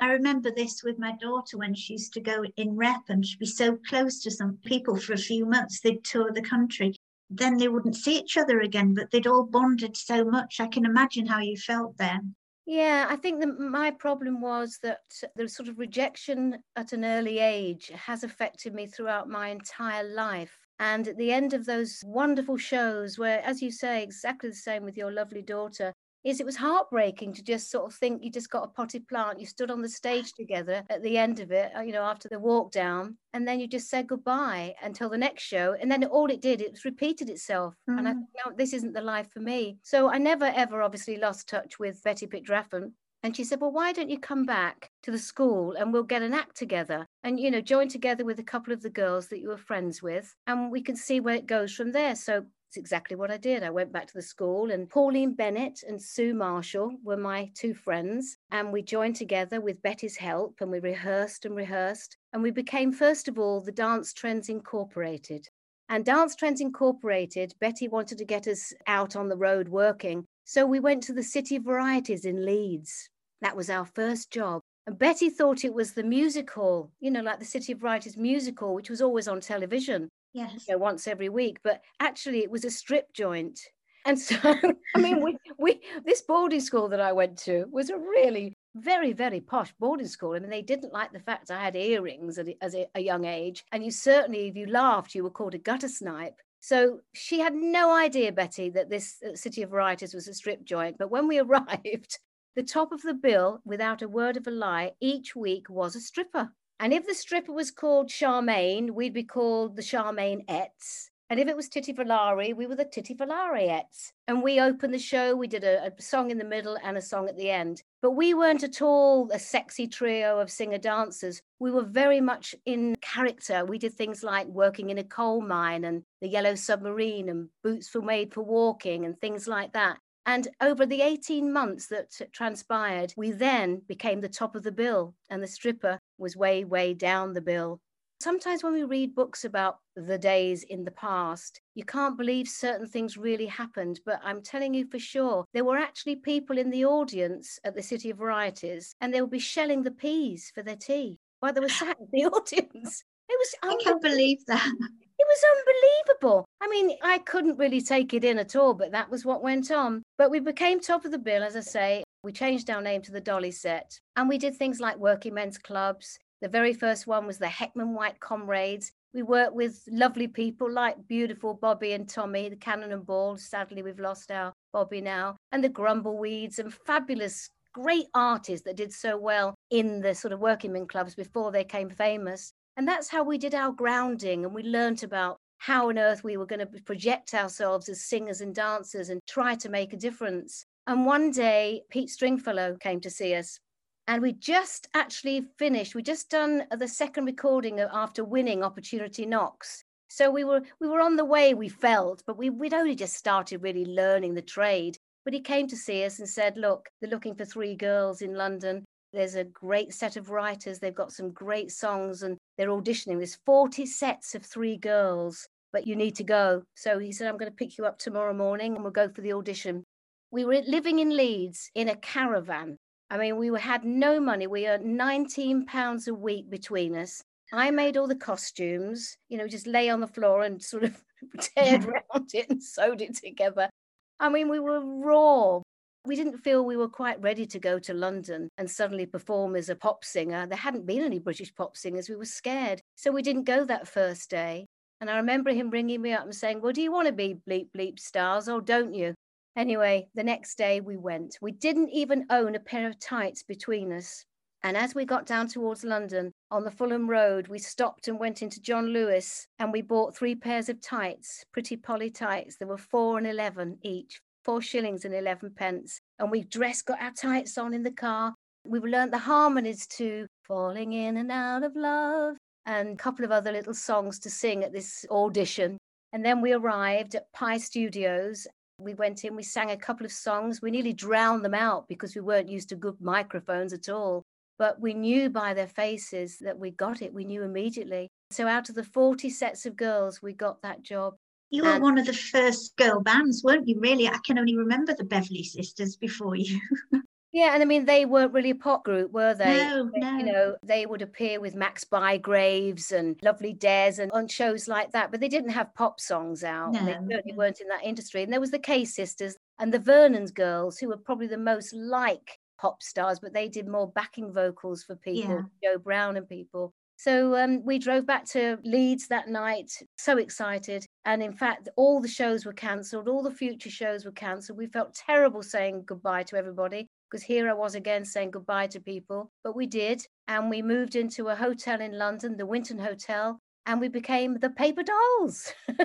I 0.00 0.06
remember 0.06 0.50
this 0.50 0.82
with 0.82 0.98
my 0.98 1.12
daughter 1.20 1.56
when 1.56 1.74
she 1.74 1.92
used 1.92 2.12
to 2.14 2.20
go 2.20 2.44
in 2.56 2.76
rep 2.76 3.02
and 3.08 3.24
she'd 3.24 3.38
be 3.38 3.46
so 3.46 3.78
close 3.88 4.20
to 4.22 4.30
some 4.30 4.58
people 4.64 4.96
for 4.96 5.12
a 5.12 5.18
few 5.18 5.46
months, 5.46 5.80
they'd 5.80 6.02
tour 6.02 6.32
the 6.32 6.42
country. 6.42 6.96
Then 7.30 7.56
they 7.56 7.68
wouldn't 7.68 7.96
see 7.96 8.18
each 8.18 8.36
other 8.36 8.60
again, 8.60 8.94
but 8.94 9.10
they'd 9.10 9.26
all 9.26 9.44
bonded 9.44 9.96
so 9.96 10.24
much. 10.24 10.58
I 10.58 10.66
can 10.66 10.84
imagine 10.84 11.26
how 11.26 11.40
you 11.40 11.56
felt 11.56 11.96
then. 11.96 12.34
Yeah, 12.66 13.06
I 13.08 13.16
think 13.16 13.40
that 13.40 13.58
my 13.58 13.90
problem 13.90 14.40
was 14.40 14.78
that 14.82 15.00
the 15.36 15.48
sort 15.48 15.68
of 15.68 15.78
rejection 15.78 16.58
at 16.76 16.92
an 16.92 17.04
early 17.04 17.38
age 17.38 17.92
has 17.94 18.24
affected 18.24 18.74
me 18.74 18.86
throughout 18.86 19.28
my 19.28 19.48
entire 19.48 20.02
life. 20.02 20.63
And 20.78 21.06
at 21.06 21.16
the 21.16 21.32
end 21.32 21.54
of 21.54 21.66
those 21.66 22.02
wonderful 22.04 22.56
shows, 22.56 23.18
where, 23.18 23.40
as 23.44 23.62
you 23.62 23.70
say, 23.70 24.02
exactly 24.02 24.50
the 24.50 24.56
same 24.56 24.84
with 24.84 24.96
your 24.96 25.12
lovely 25.12 25.42
daughter, 25.42 25.92
is 26.24 26.40
it 26.40 26.46
was 26.46 26.56
heartbreaking 26.56 27.34
to 27.34 27.42
just 27.42 27.70
sort 27.70 27.84
of 27.84 27.94
think 27.94 28.24
you 28.24 28.30
just 28.30 28.50
got 28.50 28.64
a 28.64 28.68
potted 28.68 29.06
plant. 29.06 29.38
You 29.38 29.46
stood 29.46 29.70
on 29.70 29.82
the 29.82 29.88
stage 29.88 30.32
together 30.32 30.82
at 30.88 31.02
the 31.02 31.18
end 31.18 31.38
of 31.38 31.52
it, 31.52 31.70
uh, 31.76 31.82
you 31.82 31.92
know, 31.92 32.02
after 32.02 32.30
the 32.30 32.40
walk 32.40 32.72
down, 32.72 33.18
and 33.34 33.46
then 33.46 33.60
you 33.60 33.68
just 33.68 33.90
said 33.90 34.08
goodbye 34.08 34.74
until 34.82 35.10
the 35.10 35.18
next 35.18 35.42
show. 35.42 35.76
And 35.78 35.90
then 35.90 36.02
all 36.04 36.30
it 36.30 36.40
did, 36.40 36.62
it 36.62 36.78
repeated 36.84 37.28
itself. 37.28 37.74
Mm. 37.88 37.98
And 37.98 38.08
I 38.08 38.12
mm. 38.12 38.14
thought, 38.14 38.52
no, 38.52 38.56
this 38.56 38.72
isn't 38.72 38.94
the 38.94 39.02
life 39.02 39.28
for 39.32 39.40
me. 39.40 39.76
So 39.82 40.10
I 40.10 40.16
never, 40.16 40.46
ever 40.46 40.82
obviously 40.82 41.18
lost 41.18 41.48
touch 41.48 41.78
with 41.78 42.02
Betty 42.02 42.26
Pitt-Draffen. 42.26 42.92
And 43.24 43.34
she 43.34 43.42
said, 43.42 43.62
Well, 43.62 43.72
why 43.72 43.92
don't 43.92 44.10
you 44.10 44.18
come 44.18 44.44
back 44.44 44.90
to 45.02 45.10
the 45.10 45.18
school 45.18 45.72
and 45.72 45.92
we'll 45.92 46.02
get 46.02 46.20
an 46.20 46.34
act 46.34 46.56
together 46.58 47.06
and, 47.22 47.40
you 47.40 47.50
know, 47.50 47.62
join 47.62 47.88
together 47.88 48.22
with 48.22 48.38
a 48.38 48.44
couple 48.44 48.70
of 48.70 48.82
the 48.82 48.90
girls 48.90 49.28
that 49.28 49.40
you 49.40 49.48
were 49.48 49.56
friends 49.56 50.02
with 50.02 50.36
and 50.46 50.70
we 50.70 50.82
can 50.82 50.94
see 50.94 51.20
where 51.20 51.34
it 51.34 51.46
goes 51.46 51.74
from 51.74 51.90
there. 51.90 52.16
So 52.16 52.44
it's 52.68 52.76
exactly 52.76 53.16
what 53.16 53.30
I 53.30 53.38
did. 53.38 53.62
I 53.62 53.70
went 53.70 53.92
back 53.92 54.08
to 54.08 54.14
the 54.14 54.20
school, 54.20 54.72
and 54.72 54.90
Pauline 54.90 55.32
Bennett 55.32 55.84
and 55.86 56.02
Sue 56.02 56.34
Marshall 56.34 56.96
were 57.04 57.16
my 57.16 57.50
two 57.54 57.72
friends. 57.72 58.36
And 58.50 58.72
we 58.72 58.82
joined 58.82 59.14
together 59.14 59.60
with 59.60 59.80
Betty's 59.80 60.16
help, 60.16 60.56
and 60.60 60.72
we 60.72 60.80
rehearsed 60.80 61.44
and 61.44 61.54
rehearsed. 61.54 62.16
And 62.32 62.42
we 62.42 62.50
became, 62.50 62.92
first 62.92 63.28
of 63.28 63.38
all, 63.38 63.60
the 63.60 63.70
Dance 63.70 64.12
Trends 64.12 64.48
Incorporated. 64.48 65.48
And 65.88 66.04
Dance 66.04 66.34
Trends 66.34 66.60
Incorporated, 66.60 67.54
Betty 67.60 67.86
wanted 67.86 68.18
to 68.18 68.24
get 68.24 68.48
us 68.48 68.74
out 68.88 69.14
on 69.14 69.28
the 69.28 69.36
road 69.36 69.68
working. 69.68 70.26
So 70.44 70.66
we 70.66 70.80
went 70.80 71.04
to 71.04 71.12
the 71.12 71.22
City 71.22 71.58
Varieties 71.58 72.24
in 72.24 72.44
Leeds. 72.44 73.08
That 73.44 73.56
was 73.56 73.68
our 73.68 73.84
first 73.84 74.30
job. 74.30 74.62
And 74.86 74.98
Betty 74.98 75.28
thought 75.28 75.64
it 75.64 75.74
was 75.74 75.92
the 75.92 76.02
music 76.02 76.50
hall, 76.50 76.90
you 77.00 77.10
know, 77.10 77.20
like 77.20 77.38
the 77.38 77.44
City 77.44 77.72
of 77.72 77.80
Varieties 77.80 78.16
music 78.16 78.58
hall, 78.58 78.74
which 78.74 78.88
was 78.88 79.02
always 79.02 79.28
on 79.28 79.40
television 79.40 80.08
yes. 80.32 80.64
You 80.66 80.74
know, 80.74 80.78
once 80.78 81.06
every 81.06 81.28
week. 81.28 81.58
But 81.62 81.82
actually, 82.00 82.40
it 82.40 82.50
was 82.50 82.64
a 82.64 82.70
strip 82.70 83.12
joint. 83.12 83.60
And 84.06 84.18
so, 84.18 84.36
I 84.96 84.98
mean, 84.98 85.22
we, 85.22 85.36
we, 85.58 85.80
this 86.06 86.22
boarding 86.22 86.60
school 86.60 86.88
that 86.88 87.00
I 87.00 87.12
went 87.12 87.38
to 87.40 87.66
was 87.70 87.90
a 87.90 87.98
really 87.98 88.54
very, 88.76 89.12
very 89.12 89.40
posh 89.40 89.72
boarding 89.78 90.08
school. 90.08 90.32
I 90.32 90.38
mean, 90.38 90.50
they 90.50 90.62
didn't 90.62 90.94
like 90.94 91.12
the 91.12 91.20
fact 91.20 91.50
I 91.50 91.62
had 91.62 91.76
earrings 91.76 92.38
at, 92.38 92.48
as 92.62 92.74
a, 92.74 92.86
a 92.94 93.00
young 93.00 93.26
age. 93.26 93.64
And 93.72 93.84
you 93.84 93.90
certainly, 93.90 94.48
if 94.48 94.56
you 94.56 94.66
laughed, 94.66 95.14
you 95.14 95.22
were 95.22 95.30
called 95.30 95.54
a 95.54 95.58
gutter 95.58 95.88
snipe. 95.88 96.40
So 96.60 97.00
she 97.12 97.40
had 97.40 97.54
no 97.54 97.94
idea, 97.94 98.32
Betty, 98.32 98.70
that 98.70 98.88
this 98.88 99.22
uh, 99.22 99.36
City 99.36 99.60
of 99.60 99.68
Varieties 99.68 100.14
was 100.14 100.28
a 100.28 100.32
strip 100.34 100.64
joint. 100.64 100.96
But 100.98 101.10
when 101.10 101.28
we 101.28 101.38
arrived, 101.40 102.18
the 102.54 102.62
top 102.62 102.92
of 102.92 103.02
the 103.02 103.14
bill, 103.14 103.60
without 103.64 104.02
a 104.02 104.08
word 104.08 104.36
of 104.36 104.46
a 104.46 104.50
lie, 104.50 104.92
each 105.00 105.34
week 105.34 105.68
was 105.68 105.96
a 105.96 106.00
stripper. 106.00 106.52
And 106.80 106.92
if 106.92 107.06
the 107.06 107.14
stripper 107.14 107.52
was 107.52 107.70
called 107.70 108.08
Charmaine, 108.08 108.90
we'd 108.90 109.12
be 109.12 109.24
called 109.24 109.76
the 109.76 109.82
Charmaineettes. 109.82 111.10
And 111.30 111.40
if 111.40 111.48
it 111.48 111.56
was 111.56 111.68
Titi 111.68 111.92
Valari, 111.92 112.54
we 112.54 112.66
were 112.66 112.76
the 112.76 112.84
Titi 112.84 113.14
Valariettes. 113.14 114.12
And 114.28 114.42
we 114.42 114.60
opened 114.60 114.92
the 114.92 114.98
show, 114.98 115.34
we 115.34 115.46
did 115.46 115.64
a, 115.64 115.86
a, 115.86 116.02
song 116.02 116.30
in 116.30 116.36
the 116.36 116.44
middle 116.44 116.76
and 116.84 116.98
a 116.98 117.02
song 117.02 117.28
at 117.28 117.36
the 117.36 117.50
end. 117.50 117.82
But 118.02 118.12
we 118.12 118.34
weren't 118.34 118.62
at 118.62 118.82
all 118.82 119.30
a 119.32 119.38
sexy 119.38 119.88
trio 119.88 120.38
of 120.38 120.50
singer 120.50 120.78
dancers. 120.78 121.40
We 121.58 121.70
were 121.70 121.84
very 121.84 122.20
much 122.20 122.54
in 122.66 122.94
character. 123.00 123.64
We 123.64 123.78
did 123.78 123.94
things 123.94 124.22
like 124.22 124.46
working 124.48 124.90
in 124.90 124.98
a 124.98 125.04
coal 125.04 125.40
mine 125.40 125.84
and 125.84 126.02
the 126.20 126.28
Yellow 126.28 126.54
Submarine 126.54 127.30
and 127.30 127.48
Boots 127.62 127.94
Were 127.94 128.02
Made 128.02 128.34
for 128.34 128.42
Walking 128.42 129.06
and 129.06 129.18
things 129.18 129.48
like 129.48 129.72
that. 129.72 129.98
And 130.26 130.48
over 130.60 130.86
the 130.86 131.02
18 131.02 131.52
months 131.52 131.86
that 131.88 132.10
transpired, 132.32 133.12
we 133.16 133.30
then 133.30 133.82
became 133.86 134.20
the 134.20 134.28
top 134.28 134.56
of 134.56 134.62
the 134.62 134.72
bill, 134.72 135.14
and 135.28 135.42
the 135.42 135.46
stripper 135.46 135.98
was 136.18 136.36
way, 136.36 136.64
way 136.64 136.94
down 136.94 137.34
the 137.34 137.42
bill. 137.42 137.80
Sometimes 138.20 138.62
when 138.64 138.72
we 138.72 138.84
read 138.84 139.14
books 139.14 139.44
about 139.44 139.80
the 139.96 140.16
days 140.16 140.62
in 140.62 140.84
the 140.84 140.90
past, 140.90 141.60
you 141.74 141.84
can't 141.84 142.16
believe 142.16 142.48
certain 142.48 142.86
things 142.86 143.18
really 143.18 143.46
happened. 143.46 144.00
But 144.06 144.20
I'm 144.24 144.40
telling 144.40 144.72
you 144.72 144.86
for 144.86 144.98
sure, 144.98 145.44
there 145.52 145.64
were 145.64 145.76
actually 145.76 146.16
people 146.16 146.56
in 146.56 146.70
the 146.70 146.86
audience 146.86 147.58
at 147.64 147.74
the 147.74 147.82
City 147.82 148.08
of 148.08 148.18
Varieties, 148.18 148.94
and 149.02 149.12
they 149.12 149.20
would 149.20 149.30
be 149.30 149.38
shelling 149.38 149.82
the 149.82 149.90
peas 149.90 150.50
for 150.54 150.62
their 150.62 150.76
tea 150.76 151.18
while 151.40 151.52
they 151.52 151.60
were 151.60 151.68
sat 151.68 151.98
in 151.98 152.06
the 152.12 152.24
audience. 152.34 153.04
It 153.28 153.38
was 153.38 153.54
I 153.62 153.76
can't 153.82 154.00
believe 154.00 154.38
that. 154.46 154.72
It 155.18 155.26
was 155.28 155.44
unbelievable. 155.56 156.44
I 156.60 156.68
mean, 156.68 156.96
I 157.02 157.18
couldn't 157.18 157.58
really 157.58 157.80
take 157.80 158.14
it 158.14 158.24
in 158.24 158.38
at 158.38 158.56
all, 158.56 158.74
but 158.74 158.92
that 158.92 159.10
was 159.10 159.24
what 159.24 159.42
went 159.42 159.70
on. 159.70 160.02
But 160.18 160.30
we 160.30 160.40
became 160.40 160.80
top 160.80 161.04
of 161.04 161.12
the 161.12 161.18
bill, 161.18 161.42
as 161.42 161.56
I 161.56 161.60
say. 161.60 162.04
We 162.24 162.32
changed 162.32 162.70
our 162.70 162.80
name 162.80 163.02
to 163.02 163.12
the 163.12 163.20
Dolly 163.20 163.50
Set, 163.50 163.98
and 164.16 164.28
we 164.28 164.38
did 164.38 164.56
things 164.56 164.80
like 164.80 164.96
working 164.96 165.34
men's 165.34 165.58
clubs. 165.58 166.18
The 166.40 166.48
very 166.48 166.74
first 166.74 167.06
one 167.06 167.26
was 167.26 167.38
the 167.38 167.46
Heckmondwike 167.46 168.18
Comrades. 168.18 168.92
We 169.12 169.22
worked 169.22 169.54
with 169.54 169.82
lovely 169.88 170.26
people 170.26 170.70
like 170.70 171.06
beautiful 171.06 171.54
Bobby 171.54 171.92
and 171.92 172.08
Tommy, 172.08 172.48
the 172.48 172.56
Cannon 172.56 172.92
and 172.92 173.06
Ball. 173.06 173.36
Sadly, 173.36 173.82
we've 173.82 174.00
lost 174.00 174.30
our 174.30 174.52
Bobby 174.72 175.00
now, 175.00 175.36
and 175.52 175.62
the 175.62 175.68
Grumbleweeds, 175.68 176.58
and 176.58 176.74
fabulous 176.74 177.48
great 177.72 178.06
artists 178.14 178.64
that 178.64 178.76
did 178.76 178.92
so 178.92 179.16
well 179.18 179.54
in 179.70 180.00
the 180.00 180.14
sort 180.14 180.32
of 180.32 180.40
working 180.40 180.72
men 180.72 180.86
clubs 180.86 181.14
before 181.14 181.52
they 181.52 181.64
came 181.64 181.90
famous. 181.90 182.52
And 182.76 182.88
that's 182.88 183.08
how 183.08 183.22
we 183.22 183.38
did 183.38 183.54
our 183.54 183.72
grounding 183.72 184.44
and 184.44 184.54
we 184.54 184.62
learnt 184.62 185.02
about 185.02 185.38
how 185.58 185.88
on 185.88 185.98
earth 185.98 186.24
we 186.24 186.36
were 186.36 186.46
going 186.46 186.58
to 186.60 186.82
project 186.82 187.32
ourselves 187.32 187.88
as 187.88 188.04
singers 188.04 188.40
and 188.40 188.54
dancers 188.54 189.08
and 189.08 189.20
try 189.26 189.54
to 189.54 189.68
make 189.68 189.92
a 189.92 189.96
difference. 189.96 190.66
And 190.86 191.06
one 191.06 191.30
day, 191.30 191.82
Pete 191.88 192.10
Stringfellow 192.10 192.76
came 192.76 193.00
to 193.00 193.10
see 193.10 193.34
us. 193.34 193.58
And 194.06 194.20
we 194.20 194.32
just 194.32 194.88
actually 194.92 195.46
finished, 195.58 195.94
we 195.94 196.02
just 196.02 196.28
done 196.28 196.64
the 196.76 196.88
second 196.88 197.24
recording 197.24 197.80
after 197.80 198.22
winning 198.22 198.62
Opportunity 198.62 199.24
Knocks. 199.24 199.84
So 200.08 200.30
we 200.30 200.44
were 200.44 200.60
we 200.80 200.88
were 200.88 201.00
on 201.00 201.16
the 201.16 201.24
way, 201.24 201.54
we 201.54 201.70
felt, 201.70 202.22
but 202.26 202.36
we, 202.36 202.50
we'd 202.50 202.74
only 202.74 202.94
just 202.94 203.14
started 203.14 203.62
really 203.62 203.86
learning 203.86 204.34
the 204.34 204.42
trade. 204.42 204.98
But 205.24 205.32
he 205.32 205.40
came 205.40 205.66
to 205.68 205.76
see 205.76 206.04
us 206.04 206.18
and 206.18 206.28
said, 206.28 206.58
Look, 206.58 206.90
they're 207.00 207.10
looking 207.10 207.34
for 207.34 207.46
three 207.46 207.74
girls 207.74 208.20
in 208.20 208.34
London. 208.34 208.84
There's 209.14 209.36
a 209.36 209.44
great 209.44 209.94
set 209.94 210.16
of 210.16 210.30
writers. 210.30 210.78
They've 210.78 210.94
got 210.94 211.12
some 211.12 211.30
great 211.30 211.70
songs 211.70 212.22
and 212.22 212.36
they're 212.58 212.68
auditioning. 212.68 213.18
There's 213.18 213.38
40 213.46 213.86
sets 213.86 214.34
of 214.34 214.44
three 214.44 214.76
girls, 214.76 215.46
but 215.72 215.86
you 215.86 215.96
need 215.96 216.16
to 216.16 216.24
go. 216.24 216.62
So 216.74 216.98
he 216.98 217.12
said, 217.12 217.28
I'm 217.28 217.38
going 217.38 217.50
to 217.50 217.56
pick 217.56 217.78
you 217.78 217.86
up 217.86 217.98
tomorrow 217.98 218.34
morning 218.34 218.74
and 218.74 218.82
we'll 218.82 218.92
go 218.92 219.08
for 219.08 219.20
the 219.20 219.32
audition. 219.32 219.84
We 220.30 220.44
were 220.44 220.62
living 220.66 220.98
in 220.98 221.16
Leeds 221.16 221.70
in 221.74 221.88
a 221.88 221.96
caravan. 221.96 222.76
I 223.08 223.18
mean, 223.18 223.36
we 223.36 223.48
had 223.60 223.84
no 223.84 224.18
money. 224.18 224.46
We 224.46 224.66
earned 224.66 224.96
19 224.96 225.66
pounds 225.66 226.08
a 226.08 226.14
week 226.14 226.50
between 226.50 226.96
us. 226.96 227.22
I 227.52 227.70
made 227.70 227.96
all 227.96 228.08
the 228.08 228.16
costumes, 228.16 229.16
you 229.28 229.38
know, 229.38 229.46
just 229.46 229.66
lay 229.66 229.88
on 229.90 230.00
the 230.00 230.08
floor 230.08 230.42
and 230.42 230.60
sort 230.60 230.82
of 230.82 231.00
teared 231.36 231.86
around 231.86 232.30
it 232.34 232.50
and 232.50 232.62
sewed 232.62 233.00
it 233.00 233.14
together. 233.16 233.70
I 234.18 234.28
mean, 234.28 234.48
we 234.48 234.58
were 234.58 234.80
raw, 234.80 235.60
we 236.06 236.16
didn't 236.16 236.38
feel 236.38 236.64
we 236.64 236.76
were 236.76 236.88
quite 236.88 237.20
ready 237.22 237.46
to 237.46 237.58
go 237.58 237.78
to 237.78 237.94
London 237.94 238.48
and 238.58 238.70
suddenly 238.70 239.06
perform 239.06 239.56
as 239.56 239.70
a 239.70 239.74
pop 239.74 240.04
singer. 240.04 240.46
There 240.46 240.58
hadn't 240.58 240.86
been 240.86 241.02
any 241.02 241.18
British 241.18 241.54
pop 241.54 241.76
singers. 241.76 242.08
We 242.08 242.16
were 242.16 242.26
scared. 242.26 242.82
So 242.94 243.10
we 243.10 243.22
didn't 243.22 243.44
go 243.44 243.64
that 243.64 243.88
first 243.88 244.28
day. 244.28 244.66
And 245.00 245.08
I 245.10 245.16
remember 245.16 245.50
him 245.50 245.70
ringing 245.70 246.02
me 246.02 246.12
up 246.12 246.24
and 246.24 246.34
saying, 246.34 246.60
Well, 246.60 246.72
do 246.72 246.82
you 246.82 246.92
want 246.92 247.06
to 247.06 247.12
be 247.12 247.36
bleep 247.48 247.68
bleep 247.76 247.98
stars 247.98 248.48
or 248.48 248.60
don't 248.60 248.94
you? 248.94 249.14
Anyway, 249.56 250.08
the 250.14 250.22
next 250.22 250.58
day 250.58 250.80
we 250.80 250.96
went. 250.96 251.38
We 251.40 251.52
didn't 251.52 251.90
even 251.90 252.26
own 252.28 252.54
a 252.54 252.60
pair 252.60 252.86
of 252.86 252.98
tights 252.98 253.42
between 253.42 253.92
us. 253.92 254.24
And 254.62 254.76
as 254.76 254.94
we 254.94 255.04
got 255.04 255.26
down 255.26 255.48
towards 255.48 255.84
London 255.84 256.32
on 256.50 256.64
the 256.64 256.70
Fulham 256.70 257.08
Road, 257.08 257.48
we 257.48 257.58
stopped 257.58 258.08
and 258.08 258.18
went 258.18 258.42
into 258.42 258.60
John 258.60 258.86
Lewis 258.86 259.46
and 259.58 259.72
we 259.72 259.82
bought 259.82 260.16
three 260.16 260.34
pairs 260.34 260.68
of 260.68 260.80
tights, 260.80 261.44
pretty 261.52 261.76
poly 261.76 262.10
tights. 262.10 262.56
There 262.56 262.68
were 262.68 262.78
four 262.78 263.18
and 263.18 263.26
11 263.26 263.78
each, 263.82 264.20
four 264.44 264.60
shillings 264.60 265.04
and 265.04 265.14
11 265.14 265.52
pence. 265.56 266.00
And 266.18 266.30
we 266.30 266.42
dressed, 266.44 266.86
got 266.86 267.02
our 267.02 267.12
tights 267.12 267.58
on 267.58 267.74
in 267.74 267.82
the 267.82 267.90
car. 267.90 268.34
We 268.66 268.78
learned 268.80 269.12
the 269.12 269.18
harmonies 269.18 269.86
to 269.98 270.26
Falling 270.46 270.92
in 270.92 271.16
and 271.16 271.30
Out 271.30 271.62
of 271.62 271.76
Love 271.76 272.36
and 272.66 272.88
a 272.88 272.96
couple 272.96 273.24
of 273.24 273.30
other 273.30 273.52
little 273.52 273.74
songs 273.74 274.18
to 274.20 274.30
sing 274.30 274.64
at 274.64 274.72
this 274.72 275.04
audition. 275.10 275.78
And 276.12 276.24
then 276.24 276.40
we 276.40 276.52
arrived 276.52 277.14
at 277.14 277.32
Pye 277.32 277.58
Studios 277.58 278.46
we 278.78 278.94
went 278.94 279.24
in, 279.24 279.36
we 279.36 279.42
sang 279.42 279.70
a 279.70 279.76
couple 279.76 280.04
of 280.04 280.12
songs. 280.12 280.60
We 280.60 280.70
nearly 280.70 280.92
drowned 280.92 281.44
them 281.44 281.54
out 281.54 281.86
because 281.88 282.14
we 282.14 282.20
weren't 282.20 282.48
used 282.48 282.68
to 282.70 282.76
good 282.76 283.00
microphones 283.00 283.72
at 283.72 283.88
all. 283.88 284.22
But 284.58 284.80
we 284.80 284.94
knew 284.94 285.30
by 285.30 285.54
their 285.54 285.66
faces 285.66 286.38
that 286.38 286.58
we 286.58 286.70
got 286.70 287.02
it. 287.02 287.12
We 287.12 287.24
knew 287.24 287.42
immediately. 287.42 288.08
So 288.30 288.46
out 288.46 288.68
of 288.68 288.74
the 288.74 288.84
40 288.84 289.30
sets 289.30 289.66
of 289.66 289.76
girls, 289.76 290.22
we 290.22 290.32
got 290.32 290.62
that 290.62 290.82
job. 290.82 291.14
You 291.54 291.62
were 291.62 291.70
and 291.70 291.82
one 291.82 291.98
of 291.98 292.06
the 292.06 292.12
first 292.12 292.76
girl 292.76 293.00
bands, 293.00 293.44
weren't 293.44 293.68
you? 293.68 293.78
Really, 293.78 294.08
I 294.08 294.18
can 294.26 294.38
only 294.38 294.56
remember 294.56 294.92
the 294.92 295.04
Beverley 295.04 295.44
Sisters 295.44 295.96
before 295.96 296.34
you. 296.34 296.60
Yeah, 297.34 297.52
and 297.52 297.60
I 297.64 297.66
mean 297.66 297.84
they 297.84 298.06
weren't 298.06 298.32
really 298.32 298.50
a 298.50 298.54
pop 298.54 298.84
group, 298.84 299.10
were 299.10 299.34
they? 299.34 299.56
No, 299.56 299.90
no. 299.92 300.18
You 300.18 300.24
know, 300.24 300.56
they 300.62 300.86
would 300.86 301.02
appear 301.02 301.40
with 301.40 301.56
Max 301.56 301.82
Bygraves 301.82 302.92
and 302.92 303.18
Lovely 303.24 303.52
Dares 303.52 303.98
and 303.98 304.12
on 304.12 304.28
shows 304.28 304.68
like 304.68 304.92
that, 304.92 305.10
but 305.10 305.18
they 305.18 305.26
didn't 305.26 305.50
have 305.50 305.74
pop 305.74 305.98
songs 305.98 306.44
out. 306.44 306.74
No, 306.74 306.84
they 306.84 306.92
certainly 306.92 307.36
weren't 307.36 307.60
in 307.60 307.66
that 307.66 307.82
industry. 307.82 308.22
And 308.22 308.32
there 308.32 308.38
was 308.38 308.52
the 308.52 308.60
Kaye 308.60 308.84
sisters 308.84 309.36
and 309.58 309.74
the 309.74 309.80
Vernon's 309.80 310.30
girls, 310.30 310.78
who 310.78 310.86
were 310.86 310.96
probably 310.96 311.26
the 311.26 311.36
most 311.36 311.74
like 311.74 312.38
pop 312.56 312.84
stars, 312.84 313.18
but 313.18 313.32
they 313.32 313.48
did 313.48 313.66
more 313.66 313.90
backing 313.90 314.32
vocals 314.32 314.84
for 314.84 314.94
people, 314.94 315.44
yeah. 315.62 315.72
Joe 315.72 315.78
Brown 315.78 316.16
and 316.16 316.28
people. 316.28 316.72
So 316.96 317.36
um, 317.36 317.64
we 317.64 317.78
drove 317.78 318.06
back 318.06 318.24
to 318.30 318.58
Leeds 318.64 319.08
that 319.08 319.28
night, 319.28 319.70
so 319.98 320.16
excited. 320.18 320.86
And 321.04 321.22
in 321.22 321.32
fact, 321.32 321.68
all 321.76 322.00
the 322.00 322.08
shows 322.08 322.46
were 322.46 322.52
cancelled, 322.52 323.08
all 323.08 323.22
the 323.22 323.30
future 323.30 323.70
shows 323.70 324.04
were 324.04 324.12
cancelled. 324.12 324.58
We 324.58 324.66
felt 324.66 324.94
terrible 324.94 325.42
saying 325.42 325.84
goodbye 325.86 326.22
to 326.24 326.36
everybody 326.36 326.88
because 327.10 327.22
here 327.22 327.48
I 327.48 327.52
was 327.52 327.74
again 327.74 328.04
saying 328.04 328.30
goodbye 328.30 328.68
to 328.68 328.80
people. 328.80 329.30
But 329.42 329.56
we 329.56 329.66
did. 329.66 330.06
And 330.28 330.48
we 330.48 330.62
moved 330.62 330.96
into 330.96 331.28
a 331.28 331.36
hotel 331.36 331.80
in 331.80 331.98
London, 331.98 332.36
the 332.36 332.46
Winton 332.46 332.78
Hotel, 332.78 333.38
and 333.66 333.80
we 333.80 333.88
became 333.88 334.38
the 334.38 334.50
Paper 334.50 334.82
Dolls. 334.82 335.52
and 335.68 335.78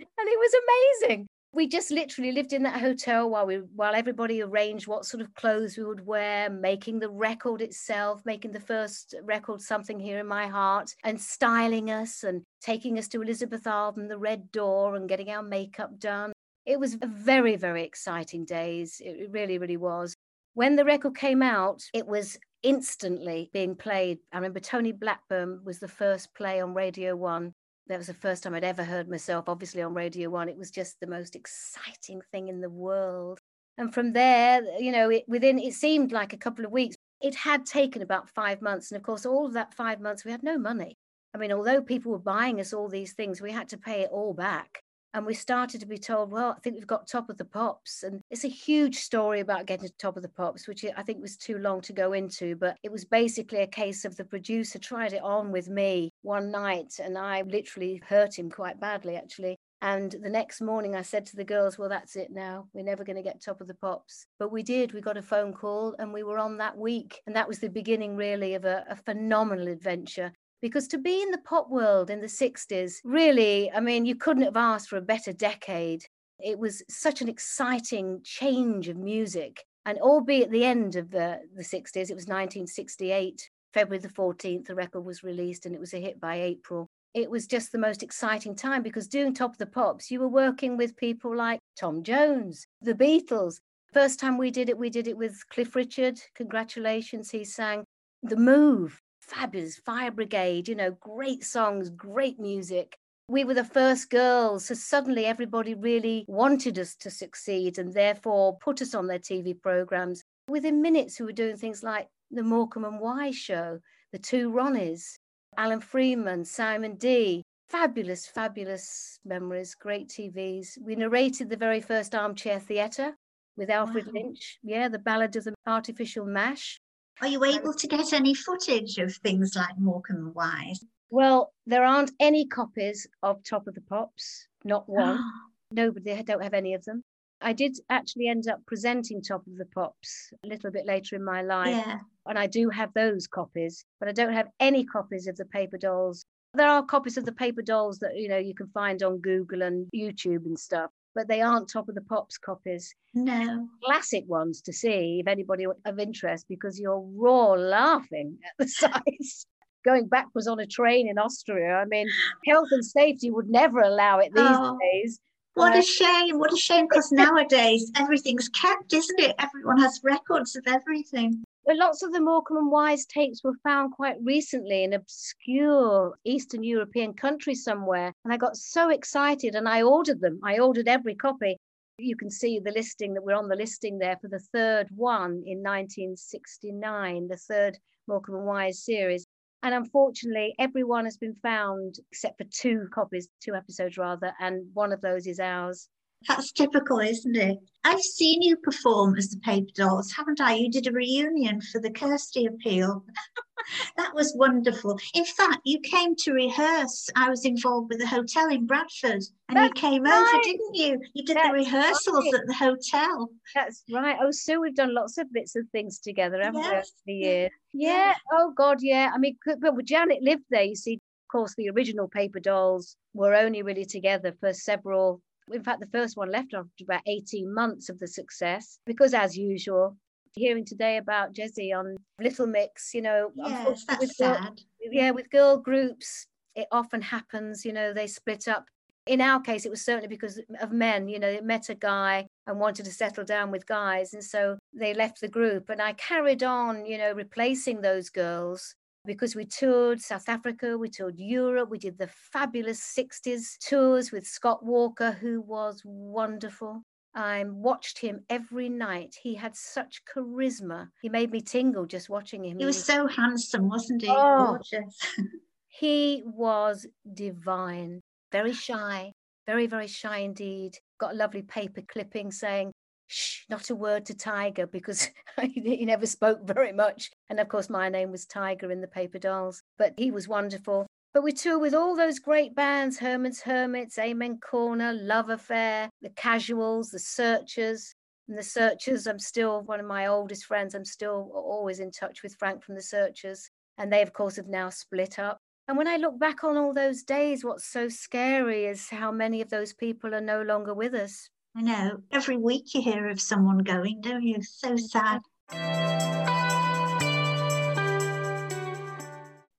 it 0.00 0.08
was 0.18 1.02
amazing. 1.02 1.26
We 1.58 1.66
just 1.66 1.90
literally 1.90 2.30
lived 2.30 2.52
in 2.52 2.62
that 2.62 2.80
hotel 2.80 3.28
while 3.28 3.44
we 3.44 3.56
while 3.74 3.92
everybody 3.92 4.42
arranged 4.42 4.86
what 4.86 5.04
sort 5.04 5.20
of 5.20 5.34
clothes 5.34 5.76
we 5.76 5.82
would 5.82 6.06
wear, 6.06 6.48
making 6.48 7.00
the 7.00 7.10
record 7.10 7.62
itself, 7.62 8.22
making 8.24 8.52
the 8.52 8.60
first 8.60 9.16
record 9.24 9.60
something 9.60 9.98
here 9.98 10.20
in 10.20 10.26
my 10.28 10.46
heart, 10.46 10.94
and 11.02 11.20
styling 11.20 11.90
us 11.90 12.22
and 12.22 12.42
taking 12.60 12.96
us 12.96 13.08
to 13.08 13.22
Elizabeth 13.22 13.66
Arden, 13.66 14.06
the 14.06 14.16
Red 14.16 14.52
Door, 14.52 14.94
and 14.94 15.08
getting 15.08 15.30
our 15.30 15.42
makeup 15.42 15.98
done. 15.98 16.32
It 16.64 16.78
was 16.78 16.96
very, 17.02 17.56
very 17.56 17.82
exciting 17.82 18.44
days. 18.44 19.02
It 19.04 19.28
really, 19.32 19.58
really 19.58 19.78
was. 19.78 20.14
When 20.54 20.76
the 20.76 20.84
record 20.84 21.16
came 21.16 21.42
out, 21.42 21.82
it 21.92 22.06
was 22.06 22.38
instantly 22.62 23.50
being 23.52 23.74
played. 23.74 24.18
I 24.32 24.36
remember 24.36 24.60
Tony 24.60 24.92
Blackburn 24.92 25.62
was 25.64 25.80
the 25.80 25.88
first 25.88 26.32
play 26.34 26.60
on 26.60 26.72
Radio 26.72 27.16
One. 27.16 27.52
That 27.88 27.98
was 27.98 28.08
the 28.08 28.14
first 28.14 28.42
time 28.42 28.54
I'd 28.54 28.64
ever 28.64 28.84
heard 28.84 29.08
myself, 29.08 29.48
obviously, 29.48 29.82
on 29.82 29.94
Radio 29.94 30.28
One. 30.28 30.48
It 30.48 30.58
was 30.58 30.70
just 30.70 31.00
the 31.00 31.06
most 31.06 31.34
exciting 31.34 32.20
thing 32.32 32.48
in 32.48 32.60
the 32.60 32.68
world. 32.68 33.40
And 33.78 33.94
from 33.94 34.12
there, 34.12 34.62
you 34.78 34.92
know, 34.92 35.08
it, 35.10 35.24
within, 35.26 35.58
it 35.58 35.72
seemed 35.72 36.12
like 36.12 36.32
a 36.32 36.38
couple 36.38 36.64
of 36.64 36.72
weeks. 36.72 36.96
It 37.20 37.34
had 37.34 37.64
taken 37.64 38.02
about 38.02 38.28
five 38.28 38.60
months. 38.60 38.90
And 38.90 38.96
of 38.96 39.02
course, 39.02 39.24
all 39.24 39.46
of 39.46 39.54
that 39.54 39.74
five 39.74 40.00
months, 40.00 40.24
we 40.24 40.30
had 40.30 40.42
no 40.42 40.58
money. 40.58 40.96
I 41.34 41.38
mean, 41.38 41.52
although 41.52 41.80
people 41.80 42.12
were 42.12 42.18
buying 42.18 42.60
us 42.60 42.72
all 42.72 42.88
these 42.88 43.14
things, 43.14 43.40
we 43.40 43.52
had 43.52 43.68
to 43.68 43.78
pay 43.78 44.02
it 44.02 44.10
all 44.10 44.34
back 44.34 44.82
and 45.14 45.24
we 45.24 45.34
started 45.34 45.80
to 45.80 45.86
be 45.86 45.98
told, 45.98 46.30
well, 46.30 46.54
I 46.56 46.60
think 46.60 46.76
we've 46.76 46.86
got 46.86 47.08
Top 47.08 47.30
of 47.30 47.38
the 47.38 47.44
Pops. 47.44 48.02
And 48.02 48.20
it's 48.30 48.44
a 48.44 48.48
huge 48.48 48.96
story 48.96 49.40
about 49.40 49.66
getting 49.66 49.88
to 49.88 49.94
Top 49.94 50.16
of 50.16 50.22
the 50.22 50.28
Pops, 50.28 50.68
which 50.68 50.84
I 50.96 51.02
think 51.02 51.20
was 51.20 51.36
too 51.36 51.58
long 51.58 51.80
to 51.82 51.92
go 51.92 52.12
into. 52.12 52.56
But 52.56 52.76
it 52.82 52.92
was 52.92 53.04
basically 53.04 53.60
a 53.60 53.66
case 53.66 54.04
of 54.04 54.16
the 54.16 54.24
producer 54.24 54.78
tried 54.78 55.14
it 55.14 55.22
on 55.22 55.50
with 55.50 55.68
me 55.68 56.10
one 56.22 56.50
night, 56.50 57.00
and 57.02 57.16
I 57.16 57.42
literally 57.42 58.02
hurt 58.06 58.38
him 58.38 58.50
quite 58.50 58.80
badly, 58.80 59.16
actually. 59.16 59.56
And 59.80 60.14
the 60.22 60.28
next 60.28 60.60
morning, 60.60 60.96
I 60.96 61.02
said 61.02 61.24
to 61.26 61.36
the 61.36 61.44
girls, 61.44 61.78
Well, 61.78 61.88
that's 61.88 62.16
it 62.16 62.30
now. 62.30 62.66
We're 62.72 62.82
never 62.82 63.04
going 63.04 63.16
to 63.16 63.22
get 63.22 63.40
top 63.40 63.60
of 63.60 63.68
the 63.68 63.74
pops. 63.74 64.26
But 64.38 64.50
we 64.50 64.62
did. 64.62 64.92
We 64.92 65.00
got 65.00 65.16
a 65.16 65.22
phone 65.22 65.52
call 65.52 65.94
and 66.00 66.12
we 66.12 66.24
were 66.24 66.38
on 66.38 66.58
that 66.58 66.76
week. 66.76 67.20
And 67.26 67.36
that 67.36 67.46
was 67.46 67.60
the 67.60 67.68
beginning, 67.68 68.16
really, 68.16 68.54
of 68.54 68.64
a, 68.64 68.84
a 68.90 68.96
phenomenal 68.96 69.68
adventure 69.68 70.32
because 70.60 70.88
to 70.88 70.98
be 70.98 71.22
in 71.22 71.30
the 71.30 71.38
pop 71.38 71.70
world 71.70 72.10
in 72.10 72.20
the 72.20 72.26
60s, 72.26 72.96
really, 73.04 73.70
I 73.72 73.80
mean, 73.80 74.06
you 74.06 74.14
couldn't 74.14 74.42
have 74.42 74.56
asked 74.56 74.88
for 74.88 74.96
a 74.96 75.02
better 75.02 75.32
decade. 75.32 76.04
It 76.40 76.58
was 76.58 76.82
such 76.88 77.20
an 77.20 77.28
exciting 77.28 78.20
change 78.24 78.88
of 78.88 78.96
music. 78.96 79.64
And 79.86 79.98
albeit 79.98 80.46
at 80.46 80.50
the 80.50 80.64
end 80.64 80.96
of 80.96 81.10
the, 81.10 81.40
the 81.54 81.62
60s, 81.62 82.10
it 82.10 82.14
was 82.14 82.26
1968, 82.26 83.48
February 83.72 84.00
the 84.00 84.08
14th, 84.08 84.66
the 84.66 84.74
record 84.74 85.00
was 85.00 85.22
released 85.22 85.66
and 85.66 85.74
it 85.74 85.80
was 85.80 85.94
a 85.94 86.00
hit 86.00 86.20
by 86.20 86.40
April. 86.40 86.88
It 87.14 87.30
was 87.30 87.46
just 87.46 87.72
the 87.72 87.78
most 87.78 88.02
exciting 88.02 88.54
time 88.54 88.82
because 88.82 89.08
doing 89.08 89.32
Top 89.32 89.52
of 89.52 89.58
the 89.58 89.66
Pops, 89.66 90.10
you 90.10 90.20
were 90.20 90.28
working 90.28 90.76
with 90.76 90.96
people 90.96 91.34
like 91.34 91.58
Tom 91.78 92.02
Jones, 92.02 92.66
the 92.82 92.94
Beatles. 92.94 93.60
First 93.92 94.20
time 94.20 94.36
we 94.36 94.50
did 94.50 94.68
it, 94.68 94.76
we 94.76 94.90
did 94.90 95.08
it 95.08 95.16
with 95.16 95.42
Cliff 95.48 95.74
Richard. 95.74 96.20
Congratulations, 96.34 97.30
he 97.30 97.44
sang 97.44 97.84
The 98.22 98.36
Move, 98.36 99.00
fabulous 99.28 99.76
fire 99.76 100.10
brigade 100.10 100.68
you 100.68 100.74
know 100.74 100.90
great 101.00 101.44
songs 101.44 101.90
great 101.90 102.40
music. 102.40 102.96
We 103.30 103.44
were 103.44 103.54
the 103.54 103.64
first 103.64 104.08
girls 104.08 104.66
so 104.66 104.74
suddenly 104.74 105.26
everybody 105.26 105.74
really 105.74 106.24
wanted 106.28 106.78
us 106.78 106.96
to 106.96 107.10
succeed 107.10 107.78
and 107.78 107.92
therefore 107.92 108.56
put 108.58 108.80
us 108.80 108.94
on 108.94 109.06
their 109.06 109.18
tv 109.18 109.60
programs. 109.60 110.22
Within 110.48 110.80
minutes 110.80 111.20
we 111.20 111.26
were 111.26 111.32
doing 111.32 111.56
things 111.56 111.82
like 111.82 112.08
the 112.30 112.42
morecambe 112.42 112.86
and 112.86 113.00
wise 113.00 113.36
show 113.36 113.80
the 114.12 114.18
two 114.18 114.50
ronnies 114.50 115.14
alan 115.56 115.80
freeman 115.80 116.44
simon 116.44 116.96
dee. 116.96 117.42
Fabulous 117.68 118.26
fabulous 118.26 119.18
memories 119.26 119.74
great 119.74 120.08
tvs 120.08 120.78
we 120.80 120.96
narrated 120.96 121.50
the 121.50 121.56
very 121.56 121.82
first 121.82 122.14
armchair 122.14 122.58
theatre 122.58 123.14
with 123.58 123.68
alfred 123.68 124.06
wow. 124.06 124.12
lynch 124.14 124.58
yeah 124.62 124.88
the 124.88 124.98
ballad 124.98 125.36
of 125.36 125.44
the 125.44 125.54
artificial 125.66 126.24
mash 126.24 126.78
are 127.20 127.28
you 127.28 127.44
able 127.44 127.74
to 127.74 127.86
get 127.86 128.12
any 128.12 128.34
footage 128.34 128.98
of 128.98 129.14
things 129.16 129.54
like 129.56 129.78
Morecambe 129.78 130.16
and 130.16 130.34
Wise? 130.34 130.84
Well, 131.10 131.52
there 131.66 131.84
aren't 131.84 132.12
any 132.20 132.46
copies 132.46 133.06
of 133.22 133.42
Top 133.42 133.66
of 133.66 133.74
the 133.74 133.80
Pops, 133.80 134.46
not 134.64 134.88
one. 134.88 135.18
Nobody, 135.70 136.22
don't 136.22 136.42
have 136.42 136.54
any 136.54 136.74
of 136.74 136.84
them. 136.84 137.02
I 137.40 137.52
did 137.52 137.78
actually 137.88 138.28
end 138.28 138.48
up 138.48 138.64
presenting 138.66 139.22
Top 139.22 139.46
of 139.46 139.56
the 139.56 139.66
Pops 139.66 140.32
a 140.44 140.48
little 140.48 140.70
bit 140.70 140.86
later 140.86 141.16
in 141.16 141.24
my 141.24 141.42
life. 141.42 141.84
Yeah. 141.86 141.98
And 142.26 142.38
I 142.38 142.46
do 142.46 142.68
have 142.68 142.92
those 142.94 143.26
copies, 143.26 143.84
but 144.00 144.08
I 144.08 144.12
don't 144.12 144.32
have 144.32 144.48
any 144.60 144.84
copies 144.84 145.26
of 145.26 145.36
the 145.36 145.44
paper 145.44 145.78
dolls. 145.78 146.24
There 146.54 146.68
are 146.68 146.84
copies 146.84 147.16
of 147.16 147.24
the 147.24 147.32
paper 147.32 147.62
dolls 147.62 147.98
that 147.98 148.16
you 148.16 148.28
know 148.28 148.38
you 148.38 148.54
can 148.54 148.68
find 148.68 149.02
on 149.02 149.18
Google 149.18 149.62
and 149.62 149.86
YouTube 149.94 150.46
and 150.46 150.58
stuff 150.58 150.90
but 151.18 151.26
they 151.26 151.40
aren't 151.40 151.68
top 151.68 151.88
of 151.88 151.96
the 151.96 152.00
pops 152.00 152.38
copies. 152.38 152.94
No. 153.12 153.68
Classic 153.84 154.22
ones 154.28 154.62
to 154.62 154.72
see 154.72 155.18
if 155.18 155.26
anybody 155.26 155.66
of 155.84 155.98
interest 155.98 156.46
because 156.48 156.78
you're 156.78 157.00
raw 157.00 157.54
laughing 157.54 158.38
at 158.44 158.52
the 158.56 158.68
size. 158.68 159.46
Going 159.84 160.06
backwards 160.06 160.46
on 160.46 160.60
a 160.60 160.66
train 160.66 161.08
in 161.08 161.18
Austria. 161.18 161.74
I 161.74 161.86
mean, 161.86 162.06
health 162.46 162.68
and 162.70 162.84
safety 162.84 163.32
would 163.32 163.48
never 163.48 163.80
allow 163.80 164.20
it 164.20 164.32
these 164.32 164.46
oh. 164.46 164.78
days. 164.80 165.18
What 165.54 165.74
a 165.74 165.78
uh, 165.78 165.82
shame. 165.82 166.38
What 166.38 166.52
a 166.52 166.56
shame 166.56 166.86
because 166.88 167.10
nowadays 167.10 167.90
everything's 167.96 168.48
kept, 168.50 168.92
isn't 168.92 169.18
it? 169.18 169.34
Everyone 169.40 169.78
has 169.78 170.00
records 170.04 170.54
of 170.54 170.68
everything. 170.68 171.42
Lots 171.70 172.02
of 172.02 172.12
the 172.12 172.20
Morecambe 172.20 172.56
and 172.56 172.70
Wise 172.70 173.04
tapes 173.04 173.44
were 173.44 173.58
found 173.62 173.92
quite 173.92 174.16
recently 174.22 174.84
in 174.84 174.94
obscure 174.94 176.18
Eastern 176.24 176.62
European 176.62 177.12
country 177.12 177.54
somewhere. 177.54 178.14
And 178.24 178.32
I 178.32 178.38
got 178.38 178.56
so 178.56 178.88
excited 178.88 179.54
and 179.54 179.68
I 179.68 179.82
ordered 179.82 180.22
them. 180.22 180.40
I 180.42 180.60
ordered 180.60 180.88
every 180.88 181.14
copy. 181.14 181.58
You 181.98 182.16
can 182.16 182.30
see 182.30 182.58
the 182.58 182.70
listing 182.70 183.12
that 183.14 183.22
we're 183.22 183.36
on 183.36 183.48
the 183.48 183.54
listing 183.54 183.98
there 183.98 184.16
for 184.16 184.28
the 184.28 184.38
third 184.38 184.88
one 184.96 185.42
in 185.44 185.62
1969, 185.62 187.28
the 187.28 187.36
third 187.36 187.76
Morecambe 188.06 188.36
and 188.36 188.46
Wise 188.46 188.82
series. 188.82 189.26
And 189.62 189.74
unfortunately, 189.74 190.54
everyone 190.58 191.04
has 191.04 191.18
been 191.18 191.36
found 191.42 191.96
except 192.10 192.38
for 192.38 192.44
two 192.44 192.88
copies, 192.94 193.28
two 193.44 193.54
episodes 193.54 193.98
rather, 193.98 194.32
and 194.40 194.64
one 194.72 194.92
of 194.92 195.02
those 195.02 195.26
is 195.26 195.38
ours. 195.38 195.90
That's 196.26 196.52
typical, 196.52 196.98
isn't 196.98 197.36
it? 197.36 197.58
I've 197.84 198.00
seen 198.00 198.42
you 198.42 198.56
perform 198.56 199.16
as 199.16 199.30
the 199.30 199.38
Paper 199.38 199.70
Dolls, 199.74 200.12
haven't 200.12 200.40
I? 200.40 200.54
You 200.54 200.70
did 200.70 200.86
a 200.86 200.92
reunion 200.92 201.60
for 201.60 201.80
the 201.80 201.90
Kirsty 201.90 202.46
Appeal. 202.46 203.04
that 203.96 204.14
was 204.14 204.34
wonderful. 204.36 204.98
In 205.14 205.24
fact, 205.24 205.60
you 205.64 205.80
came 205.80 206.14
to 206.16 206.32
rehearse. 206.32 207.08
I 207.16 207.30
was 207.30 207.44
involved 207.44 207.90
with 207.90 208.00
the 208.00 208.06
hotel 208.06 208.50
in 208.50 208.66
Bradford, 208.66 209.22
and 209.48 209.56
That's 209.56 209.68
you 209.68 209.90
came 209.90 210.02
right. 210.02 210.34
over, 210.34 210.42
didn't 210.42 210.74
you? 210.74 211.00
You 211.14 211.24
did 211.24 211.36
That's 211.36 211.48
the 211.48 211.52
rehearsals 211.54 212.24
right. 212.24 212.40
at 212.40 212.46
the 212.46 212.54
hotel. 212.54 213.30
That's 213.54 213.84
right. 213.90 214.16
Oh, 214.20 214.30
Sue, 214.30 214.60
we've 214.60 214.74
done 214.74 214.94
lots 214.94 215.18
of 215.18 215.32
bits 215.32 215.54
of 215.56 215.68
things 215.70 215.98
together, 216.00 216.42
haven't 216.42 216.62
yes. 216.62 216.70
we, 216.70 216.76
over 216.78 216.84
the 217.06 217.14
year? 217.14 217.50
Yeah. 217.72 217.90
yeah. 217.90 218.14
Oh 218.32 218.52
God, 218.56 218.78
yeah. 218.82 219.12
I 219.14 219.18
mean, 219.18 219.36
but 219.46 219.84
Janet 219.84 220.22
lived 220.22 220.44
there. 220.50 220.64
You 220.64 220.76
see, 220.76 220.94
of 220.94 221.32
course, 221.32 221.54
the 221.56 221.70
original 221.70 222.08
Paper 222.08 222.40
Dolls 222.40 222.96
were 223.14 223.34
only 223.34 223.62
really 223.62 223.84
together 223.84 224.34
for 224.40 224.52
several 224.52 225.22
in 225.52 225.62
fact, 225.62 225.80
the 225.80 225.98
first 225.98 226.16
one 226.16 226.30
left 226.30 226.54
after 226.54 226.70
about 226.82 227.02
18 227.06 227.52
months 227.52 227.88
of 227.88 227.98
the 227.98 228.08
success 228.08 228.78
because, 228.86 229.14
as 229.14 229.36
usual, 229.36 229.96
hearing 230.34 230.64
today 230.64 230.96
about 230.98 231.32
Jessie 231.32 231.72
on 231.72 231.96
Little 232.20 232.46
Mix, 232.46 232.94
you 232.94 233.02
know, 233.02 233.30
yes, 233.34 233.84
that's 233.88 234.00
with 234.00 234.12
sad. 234.12 234.60
Yeah, 234.80 235.10
with 235.10 235.30
girl 235.30 235.58
groups, 235.58 236.26
it 236.54 236.66
often 236.72 237.02
happens, 237.02 237.64
you 237.64 237.72
know, 237.72 237.92
they 237.92 238.06
split 238.06 238.48
up. 238.48 238.66
In 239.06 239.20
our 239.20 239.40
case, 239.40 239.64
it 239.64 239.70
was 239.70 239.84
certainly 239.84 240.08
because 240.08 240.40
of 240.60 240.70
men, 240.70 241.08
you 241.08 241.18
know, 241.18 241.32
they 241.32 241.40
met 241.40 241.70
a 241.70 241.74
guy 241.74 242.26
and 242.46 242.60
wanted 242.60 242.84
to 242.84 242.92
settle 242.92 243.24
down 243.24 243.50
with 243.50 243.66
guys. 243.66 244.12
And 244.12 244.22
so 244.22 244.58
they 244.74 244.92
left 244.92 245.20
the 245.20 245.28
group. 245.28 245.70
And 245.70 245.80
I 245.80 245.94
carried 245.94 246.42
on, 246.42 246.84
you 246.84 246.98
know, 246.98 247.12
replacing 247.12 247.80
those 247.80 248.10
girls 248.10 248.74
because 249.04 249.34
we 249.34 249.44
toured 249.44 250.00
South 250.00 250.28
Africa, 250.28 250.76
we 250.76 250.88
toured 250.88 251.18
Europe, 251.18 251.70
we 251.70 251.78
did 251.78 251.98
the 251.98 252.08
fabulous 252.32 252.80
60s 252.80 253.58
tours 253.58 254.12
with 254.12 254.26
Scott 254.26 254.64
Walker, 254.64 255.12
who 255.12 255.40
was 255.40 255.82
wonderful. 255.84 256.82
I 257.14 257.44
watched 257.44 257.98
him 257.98 258.24
every 258.28 258.68
night. 258.68 259.16
He 259.20 259.34
had 259.34 259.56
such 259.56 260.02
charisma. 260.04 260.88
He 261.02 261.08
made 261.08 261.32
me 261.32 261.40
tingle 261.40 261.86
just 261.86 262.08
watching 262.08 262.44
him. 262.44 262.58
He 262.58 262.66
was 262.66 262.82
so 262.82 263.06
handsome, 263.06 263.68
wasn't 263.68 264.02
he? 264.02 264.08
Oh, 264.10 264.58
Gorgeous. 264.72 264.98
he 265.68 266.22
was 266.24 266.86
divine, 267.14 268.00
very 268.30 268.52
shy, 268.52 269.12
very, 269.46 269.66
very 269.66 269.88
shy 269.88 270.18
indeed. 270.18 270.76
Got 271.00 271.14
a 271.14 271.16
lovely 271.16 271.42
paper 271.42 271.82
clipping 271.88 272.30
saying, 272.30 272.72
shh, 273.08 273.44
not 273.48 273.70
a 273.70 273.74
word 273.74 274.06
to 274.06 274.14
Tiger 274.14 274.66
because 274.66 275.10
he 275.42 275.84
never 275.84 276.06
spoke 276.06 276.46
very 276.46 276.72
much. 276.72 277.10
And 277.28 277.40
of 277.40 277.48
course, 277.48 277.68
my 277.68 277.88
name 277.88 278.12
was 278.12 278.26
Tiger 278.26 278.70
in 278.70 278.80
the 278.80 278.86
Paper 278.86 279.18
Dolls, 279.18 279.62
but 279.76 279.94
he 279.96 280.10
was 280.10 280.28
wonderful. 280.28 280.86
But 281.14 281.22
we 281.22 281.32
tour 281.32 281.58
with 281.58 281.74
all 281.74 281.96
those 281.96 282.18
great 282.18 282.54
bands 282.54 282.98
Herman's 282.98 283.40
Hermits, 283.40 283.98
Amen 283.98 284.38
Corner, 284.38 284.92
Love 284.92 285.30
Affair, 285.30 285.90
The 286.02 286.10
Casuals, 286.10 286.90
The 286.90 286.98
Searchers. 286.98 287.94
And 288.28 288.36
The 288.36 288.42
Searchers, 288.42 289.06
I'm 289.06 289.18
still 289.18 289.62
one 289.62 289.80
of 289.80 289.86
my 289.86 290.06
oldest 290.06 290.44
friends. 290.44 290.74
I'm 290.74 290.84
still 290.84 291.30
always 291.34 291.80
in 291.80 291.90
touch 291.90 292.22
with 292.22 292.36
Frank 292.38 292.62
from 292.62 292.74
The 292.74 292.82
Searchers. 292.82 293.50
And 293.78 293.92
they, 293.92 294.02
of 294.02 294.12
course, 294.12 294.36
have 294.36 294.48
now 294.48 294.68
split 294.68 295.18
up. 295.18 295.38
And 295.66 295.76
when 295.76 295.88
I 295.88 295.96
look 295.96 296.18
back 296.18 296.44
on 296.44 296.56
all 296.56 296.72
those 296.72 297.02
days, 297.02 297.44
what's 297.44 297.64
so 297.64 297.88
scary 297.88 298.66
is 298.66 298.88
how 298.88 299.10
many 299.10 299.40
of 299.40 299.50
those 299.50 299.72
people 299.72 300.14
are 300.14 300.20
no 300.20 300.42
longer 300.42 300.74
with 300.74 300.94
us. 300.94 301.28
I 301.58 301.60
know. 301.60 301.98
Every 302.12 302.36
week 302.36 302.72
you 302.72 302.80
hear 302.80 303.08
of 303.08 303.20
someone 303.20 303.58
going, 303.58 304.00
don't 304.00 304.22
you? 304.22 304.40
So 304.44 304.76
sad. 304.76 305.22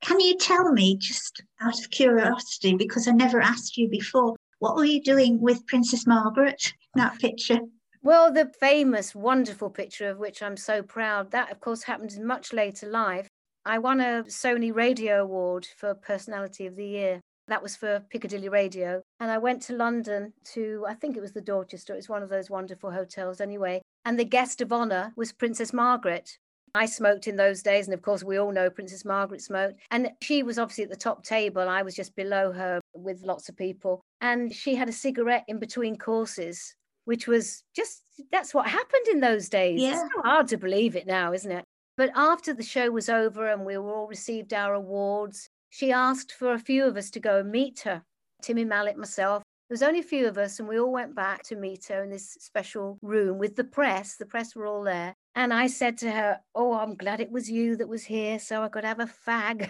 Can 0.01 0.21
you 0.21 0.37
tell 0.37 0.71
me, 0.71 0.95
just 0.95 1.43
out 1.59 1.77
of 1.77 1.89
curiosity, 1.89 2.75
because 2.75 3.09
I 3.09 3.11
never 3.11 3.41
asked 3.41 3.75
you 3.75 3.89
before, 3.89 4.37
what 4.59 4.77
were 4.77 4.85
you 4.85 5.03
doing 5.03 5.41
with 5.41 5.67
Princess 5.67 6.07
Margaret, 6.07 6.71
in 6.95 7.01
that 7.01 7.19
picture? 7.19 7.59
Well, 8.01 8.31
the 8.31 8.49
famous, 8.61 9.13
wonderful 9.13 9.69
picture 9.69 10.09
of 10.09 10.19
which 10.19 10.41
I'm 10.41 10.55
so 10.55 10.81
proud, 10.81 11.31
that 11.31 11.51
of 11.51 11.59
course 11.59 11.83
happened 11.83 12.13
in 12.13 12.25
much 12.25 12.53
later 12.53 12.87
life. 12.87 13.27
I 13.65 13.77
won 13.77 13.99
a 13.99 14.23
Sony 14.29 14.73
Radio 14.73 15.21
Award 15.21 15.67
for 15.75 15.93
Personality 15.95 16.65
of 16.65 16.77
the 16.77 16.87
Year. 16.87 17.19
That 17.49 17.63
was 17.63 17.75
for 17.75 17.99
Piccadilly 18.11 18.47
Radio. 18.47 19.01
And 19.19 19.31
I 19.31 19.39
went 19.39 19.61
to 19.63 19.75
London 19.75 20.33
to, 20.53 20.85
I 20.87 20.93
think 20.93 21.17
it 21.17 21.21
was 21.21 21.33
the 21.33 21.41
Dorchester. 21.41 21.95
It's 21.95 22.07
one 22.07 22.21
of 22.21 22.29
those 22.29 22.49
wonderful 22.49 22.91
hotels 22.91 23.41
anyway. 23.41 23.81
And 24.05 24.19
the 24.19 24.23
guest 24.25 24.61
of 24.61 24.71
honor 24.71 25.11
was 25.15 25.31
Princess 25.31 25.73
Margaret. 25.73 26.37
I 26.75 26.85
smoked 26.85 27.27
in 27.27 27.35
those 27.35 27.63
days. 27.63 27.87
And 27.87 27.93
of 27.95 28.03
course, 28.03 28.23
we 28.23 28.37
all 28.37 28.51
know 28.51 28.69
Princess 28.69 29.03
Margaret 29.03 29.41
smoked. 29.41 29.79
And 29.89 30.11
she 30.21 30.43
was 30.43 30.59
obviously 30.59 30.83
at 30.83 30.91
the 30.91 30.95
top 30.95 31.23
table. 31.23 31.67
I 31.67 31.81
was 31.81 31.95
just 31.95 32.15
below 32.15 32.51
her 32.51 32.79
with 32.93 33.23
lots 33.23 33.49
of 33.49 33.57
people. 33.57 33.99
And 34.21 34.53
she 34.53 34.75
had 34.75 34.87
a 34.87 34.93
cigarette 34.93 35.45
in 35.47 35.57
between 35.57 35.97
courses, 35.97 36.75
which 37.05 37.27
was 37.27 37.63
just, 37.75 38.03
that's 38.31 38.53
what 38.53 38.67
happened 38.67 39.07
in 39.11 39.21
those 39.21 39.49
days. 39.49 39.81
Yeah. 39.81 39.93
It's 39.93 40.13
so 40.13 40.21
hard 40.21 40.47
to 40.49 40.57
believe 40.57 40.95
it 40.95 41.07
now, 41.07 41.33
isn't 41.33 41.51
it? 41.51 41.63
But 41.97 42.11
after 42.15 42.53
the 42.53 42.63
show 42.63 42.91
was 42.91 43.09
over 43.09 43.49
and 43.49 43.65
we 43.65 43.77
were 43.77 43.91
all 43.91 44.07
received 44.07 44.53
our 44.53 44.75
awards, 44.75 45.49
she 45.69 45.91
asked 45.91 46.33
for 46.33 46.53
a 46.53 46.59
few 46.59 46.85
of 46.85 46.97
us 46.97 47.09
to 47.11 47.19
go 47.19 47.39
and 47.39 47.51
meet 47.51 47.81
her. 47.81 48.03
Timmy 48.41 48.65
Mallett, 48.65 48.97
myself. 48.97 49.43
There 49.69 49.75
was 49.75 49.83
only 49.83 49.99
a 49.99 50.03
few 50.03 50.27
of 50.27 50.39
us, 50.39 50.59
and 50.59 50.67
we 50.67 50.79
all 50.79 50.91
went 50.91 51.15
back 51.15 51.43
to 51.43 51.55
meet 51.55 51.85
her 51.89 52.03
in 52.03 52.09
this 52.09 52.37
special 52.39 52.97
room 53.03 53.37
with 53.37 53.55
the 53.55 53.63
press. 53.63 54.15
The 54.15 54.25
press 54.25 54.55
were 54.55 54.65
all 54.65 54.83
there. 54.83 55.13
And 55.35 55.53
I 55.53 55.67
said 55.67 55.97
to 55.99 56.11
her, 56.11 56.39
Oh, 56.55 56.73
I'm 56.73 56.95
glad 56.95 57.21
it 57.21 57.31
was 57.31 57.51
you 57.51 57.75
that 57.77 57.87
was 57.87 58.03
here, 58.03 58.39
so 58.39 58.63
I 58.63 58.69
could 58.69 58.83
have 58.83 58.99
a 58.99 59.05
fag. 59.05 59.69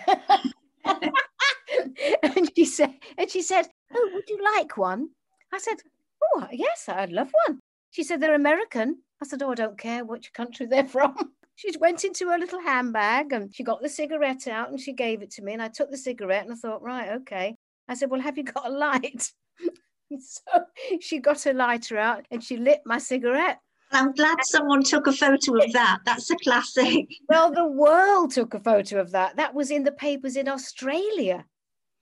and 2.24 2.52
she 2.56 2.64
said, 2.64 2.94
and 3.18 3.30
she 3.30 3.42
said, 3.42 3.68
Oh, 3.94 4.10
would 4.14 4.30
you 4.30 4.40
like 4.56 4.78
one? 4.78 5.10
I 5.52 5.58
said, 5.58 5.78
Oh, 6.24 6.48
yes, 6.52 6.88
I'd 6.88 7.12
love 7.12 7.32
one. 7.46 7.60
She 7.92 8.04
said, 8.04 8.22
They're 8.22 8.36
American. 8.36 9.00
I 9.22 9.26
said, 9.26 9.44
Oh, 9.44 9.52
I 9.52 9.56
don't 9.56 9.78
care 9.78 10.06
which 10.06 10.32
country 10.32 10.66
they're 10.66 10.88
from 10.88 11.34
she 11.60 11.78
went 11.78 12.06
into 12.06 12.30
her 12.30 12.38
little 12.38 12.62
handbag 12.62 13.34
and 13.34 13.54
she 13.54 13.64
got 13.64 13.82
the 13.82 13.90
cigarette 13.90 14.48
out 14.48 14.70
and 14.70 14.80
she 14.80 14.94
gave 14.94 15.22
it 15.22 15.30
to 15.32 15.42
me. 15.42 15.52
And 15.52 15.62
I 15.62 15.68
took 15.68 15.92
the 15.92 15.98
cigarette 15.98 16.46
and 16.46 16.54
I 16.54 16.56
thought, 16.56 16.82
right, 16.82 17.10
okay. 17.18 17.54
I 17.90 17.96
said, 17.96 18.10
well, 18.10 18.22
have 18.22 18.38
you 18.38 18.46
got 18.46 18.68
a 18.68 18.70
light? 18.70 19.30
so 20.20 20.42
she 21.02 21.20
got 21.20 21.46
a 21.46 21.52
lighter 21.52 21.98
out 21.98 22.26
and 22.32 22.42
she 22.42 22.56
lit 22.56 22.80
my 22.86 22.98
cigarette. 22.98 23.60
I'm 23.92 24.14
glad 24.14 24.38
someone 24.44 24.84
took 24.84 25.08
a 25.08 25.12
photo 25.12 25.62
of 25.62 25.74
that. 25.74 26.00
That's 26.06 26.32
a 26.32 26.38
classic. 26.38 27.08
well, 27.30 27.52
the 27.52 27.68
world 27.68 28.32
took 28.32 28.54
a 28.54 28.60
photo 28.62 29.02
of 29.02 29.12
that. 29.12 29.36
That 29.36 29.54
was 29.54 29.70
in 29.70 29.84
the 29.84 29.92
papers 29.92 30.38
in 30.38 30.48
Australia. 30.48 31.44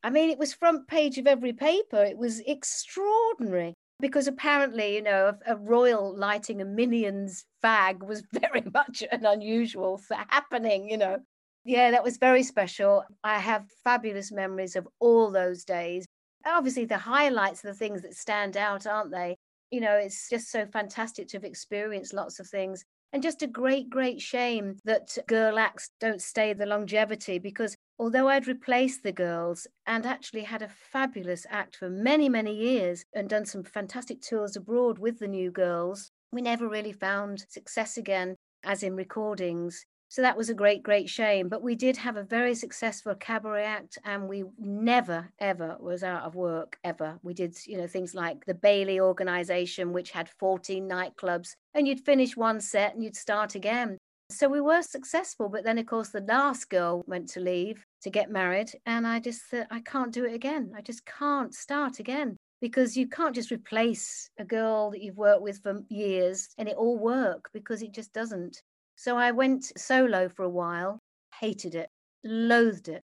I 0.04 0.12
mean, 0.12 0.30
it 0.30 0.38
was 0.38 0.54
front 0.54 0.88
page 0.88 1.18
of 1.18 1.26
every 1.26 1.54
paper. 1.54 2.04
It 2.04 2.18
was 2.20 2.42
extraordinary 2.46 3.74
because 4.00 4.28
apparently, 4.28 4.96
you 4.96 5.02
know, 5.02 5.34
a, 5.48 5.54
a, 5.54 5.56
royal 5.56 6.16
lighting 6.16 6.62
a 6.62 6.66
minion's 6.66 7.46
fag 7.64 8.06
was 8.06 8.24
very 8.34 8.64
much 8.74 9.04
an 9.12 9.26
unusual 9.26 10.00
happening, 10.30 10.90
you 10.90 10.98
know. 10.98 11.18
Yeah, 11.66 11.92
that 11.92 12.04
was 12.04 12.18
very 12.18 12.44
special. 12.44 13.04
I 13.24 13.40
have 13.40 13.66
fabulous 13.84 14.32
memories 14.32 14.76
of 14.76 14.88
all 15.00 15.32
those 15.32 15.66
days. 15.66 16.06
Obviously, 16.46 16.86
the 16.86 16.98
highlights 16.98 17.66
are 17.66 17.70
the 17.70 17.74
things 17.74 18.04
that 18.04 18.16
stand 18.16 18.56
out, 18.56 18.88
aren't 18.88 19.12
they? 19.12 19.36
You 19.70 19.82
know, 19.82 19.96
it's 19.96 20.30
just 20.30 20.50
so 20.50 20.66
fantastic 20.66 21.28
to 21.30 21.38
have 21.38 21.44
experienced 21.44 22.14
lots 22.14 22.40
of 22.40 22.48
things. 22.48 22.86
And 23.12 23.24
just 23.24 23.42
a 23.42 23.48
great, 23.48 23.90
great 23.90 24.22
shame 24.22 24.78
that 24.86 25.18
girl 25.28 25.60
acts 25.60 25.90
don't 26.00 26.22
stay 26.22 26.54
the 26.54 26.66
longevity 26.66 27.40
because 27.40 27.76
although 28.00 28.28
I'd 28.28 28.48
replaced 28.48 29.04
the 29.04 29.12
girls 29.12 29.68
and 29.86 30.06
actually 30.06 30.44
had 30.44 30.62
a 30.62 30.70
fabulous 30.70 31.46
act 31.50 31.76
for 31.76 31.90
many, 31.90 32.30
many 32.30 32.56
years 32.56 33.04
and 33.14 33.28
done 33.28 33.46
some 33.46 33.64
fantastic 33.64 34.22
tours 34.22 34.56
abroad 34.56 35.00
with 35.00 35.20
the 35.20 35.28
new 35.28 35.52
girls, 35.52 36.12
we 36.32 36.42
never 36.42 36.68
really 36.68 36.92
found 36.94 37.46
success 37.50 37.98
again, 37.98 38.36
as 38.64 38.84
in 38.84 38.96
recordings. 38.96 39.86
So 40.10 40.22
that 40.22 40.38
was 40.38 40.50
a 40.50 40.54
great, 40.54 40.84
great 40.84 41.10
shame. 41.10 41.50
But 41.50 41.62
we 41.62 41.76
did 41.76 41.98
have 41.98 42.16
a 42.16 42.24
very 42.24 42.56
successful 42.56 43.14
cabaret 43.16 43.66
act, 43.66 43.98
and 44.06 44.30
we 44.30 44.46
never, 44.58 45.30
ever 45.40 45.76
was 45.80 46.04
out 46.04 46.24
of 46.24 46.36
work, 46.36 46.78
ever. 46.84 47.20
We 47.24 47.34
did, 47.34 47.58
you 47.66 47.78
know, 47.78 47.88
things 47.88 48.16
like 48.16 48.46
the 48.46 48.54
Bailey 48.54 49.00
organization, 49.00 49.92
which 49.92 50.12
had 50.12 50.30
14 50.40 50.88
nightclubs, 50.88 51.56
and 51.74 51.88
you'd 51.88 52.06
finish 52.06 52.38
one 52.38 52.62
set 52.62 52.94
and 52.94 53.04
you'd 53.04 53.18
start 53.18 53.56
again. 53.56 53.97
So 54.30 54.50
we 54.50 54.62
were 54.62 54.82
successful. 54.82 55.50
But 55.50 55.64
then, 55.64 55.78
of 55.78 55.86
course, 55.86 56.10
the 56.10 56.22
last 56.22 56.70
girl 56.70 57.04
went 57.08 57.30
to 57.30 57.40
leave 57.40 57.86
to 58.02 58.10
get 58.10 58.30
married, 58.30 58.72
and 58.86 59.08
I 59.08 59.20
just 59.20 59.42
thought, 59.44 59.68
I 59.72 59.80
can't 59.80 60.12
do 60.12 60.26
it 60.26 60.34
again. 60.34 60.72
I 60.76 60.82
just 60.82 61.06
can't 61.06 61.54
start 61.54 62.00
again 62.00 62.38
because 62.62 62.98
you 62.98 63.08
can't 63.08 63.36
just 63.36 63.52
replace 63.52 64.30
a 64.40 64.46
girl 64.46 64.92
that 64.92 65.02
you've 65.02 65.18
worked 65.18 65.44
with 65.44 65.62
for 65.62 65.82
years 65.90 66.50
and 66.58 66.68
it 66.68 66.76
all 66.76 66.98
work 66.98 67.50
because 67.54 67.82
it 67.82 67.94
just 67.94 68.14
doesn't. 68.14 68.62
So 68.96 69.16
I 69.16 69.32
went 69.32 69.72
solo 69.78 70.28
for 70.28 70.44
a 70.44 70.50
while, 70.50 71.00
hated 71.40 71.76
it, 71.76 71.90
loathed 72.24 72.90
it. 72.90 73.04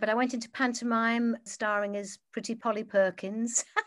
But 0.00 0.08
I 0.08 0.14
went 0.14 0.34
into 0.34 0.50
pantomime 0.50 1.36
starring 1.44 1.96
as 1.96 2.18
Pretty 2.32 2.54
Polly 2.54 2.82
Perkins 2.82 3.64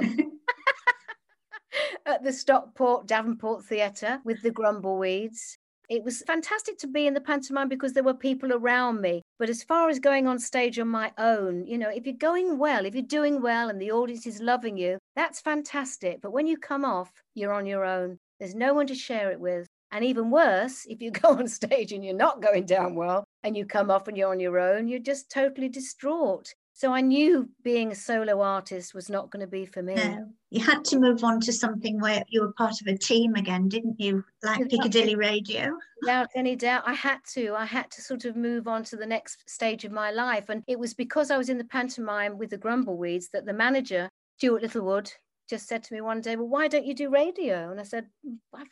at 2.06 2.22
the 2.22 2.32
Stockport 2.32 3.06
Davenport 3.06 3.64
Theatre 3.64 4.20
with 4.24 4.42
the 4.42 4.50
Grumbleweeds. 4.50 5.56
It 5.90 6.04
was 6.04 6.22
fantastic 6.22 6.78
to 6.78 6.86
be 6.86 7.08
in 7.08 7.14
the 7.14 7.20
pantomime 7.20 7.68
because 7.68 7.94
there 7.94 8.04
were 8.04 8.14
people 8.14 8.52
around 8.52 9.00
me. 9.00 9.22
But 9.40 9.50
as 9.50 9.64
far 9.64 9.88
as 9.88 9.98
going 9.98 10.28
on 10.28 10.38
stage 10.38 10.78
on 10.78 10.86
my 10.86 11.12
own, 11.18 11.66
you 11.66 11.78
know, 11.78 11.90
if 11.90 12.06
you're 12.06 12.14
going 12.14 12.58
well, 12.58 12.86
if 12.86 12.94
you're 12.94 13.02
doing 13.02 13.42
well 13.42 13.68
and 13.68 13.82
the 13.82 13.90
audience 13.90 14.24
is 14.24 14.40
loving 14.40 14.76
you, 14.76 14.98
That's 15.16 15.40
fantastic. 15.40 16.20
But 16.22 16.32
when 16.32 16.46
you 16.46 16.56
come 16.56 16.84
off, 16.84 17.10
you're 17.34 17.52
on 17.52 17.66
your 17.66 17.84
own. 17.84 18.18
There's 18.38 18.54
no 18.54 18.72
one 18.72 18.86
to 18.86 18.94
share 18.94 19.32
it 19.32 19.40
with. 19.40 19.66
And 19.90 20.04
even 20.04 20.30
worse, 20.30 20.86
if 20.86 21.02
you 21.02 21.10
go 21.22 21.30
on 21.30 21.48
stage 21.48 21.92
and 21.92 22.04
you're 22.04 22.14
not 22.14 22.40
going 22.40 22.66
down 22.66 22.94
well 22.94 23.24
and 23.42 23.56
you 23.56 23.66
come 23.66 23.90
off 23.90 24.06
and 24.06 24.16
you're 24.16 24.30
on 24.30 24.38
your 24.38 24.60
own, 24.60 24.86
you're 24.86 25.00
just 25.00 25.28
totally 25.28 25.68
distraught. 25.68 26.54
So 26.72 26.92
I 26.92 27.00
knew 27.00 27.50
being 27.64 27.90
a 27.90 27.96
solo 27.96 28.40
artist 28.40 28.94
was 28.94 29.10
not 29.10 29.30
going 29.30 29.40
to 29.40 29.50
be 29.50 29.66
for 29.66 29.82
me. 29.82 29.96
No, 29.96 30.28
you 30.50 30.64
had 30.64 30.84
to 30.86 30.98
move 30.98 31.22
on 31.22 31.40
to 31.40 31.52
something 31.52 32.00
where 32.00 32.24
you 32.28 32.42
were 32.42 32.52
part 32.52 32.80
of 32.80 32.86
a 32.88 32.98
team 32.98 33.34
again, 33.36 33.68
didn't 33.68 34.00
you? 34.00 34.24
Like 34.42 34.68
Piccadilly 34.68 35.14
Radio. 35.14 35.76
Without 36.02 36.28
any 36.34 36.56
doubt, 36.56 36.82
I 36.86 36.94
had 36.94 37.18
to. 37.34 37.54
I 37.54 37.64
had 37.64 37.90
to 37.92 38.02
sort 38.02 38.24
of 38.24 38.34
move 38.34 38.66
on 38.66 38.82
to 38.84 38.96
the 38.96 39.06
next 39.06 39.48
stage 39.48 39.84
of 39.84 39.92
my 39.92 40.10
life. 40.10 40.48
And 40.48 40.64
it 40.66 40.78
was 40.78 40.92
because 40.92 41.30
I 41.30 41.38
was 41.38 41.50
in 41.50 41.58
the 41.58 41.64
pantomime 41.64 42.36
with 42.36 42.50
the 42.50 42.58
Grumbleweeds 42.58 43.28
that 43.32 43.46
the 43.46 43.52
manager, 43.52 44.08
Stuart 44.38 44.62
Littlewood, 44.62 45.12
just 45.48 45.68
said 45.68 45.84
to 45.84 45.94
me 45.94 46.00
one 46.00 46.20
day, 46.20 46.34
Well, 46.34 46.48
why 46.48 46.66
don't 46.66 46.86
you 46.86 46.94
do 46.94 47.10
radio? 47.10 47.70
And 47.70 47.78
I 47.78 47.84
said, 47.84 48.06
I've, 48.52 48.66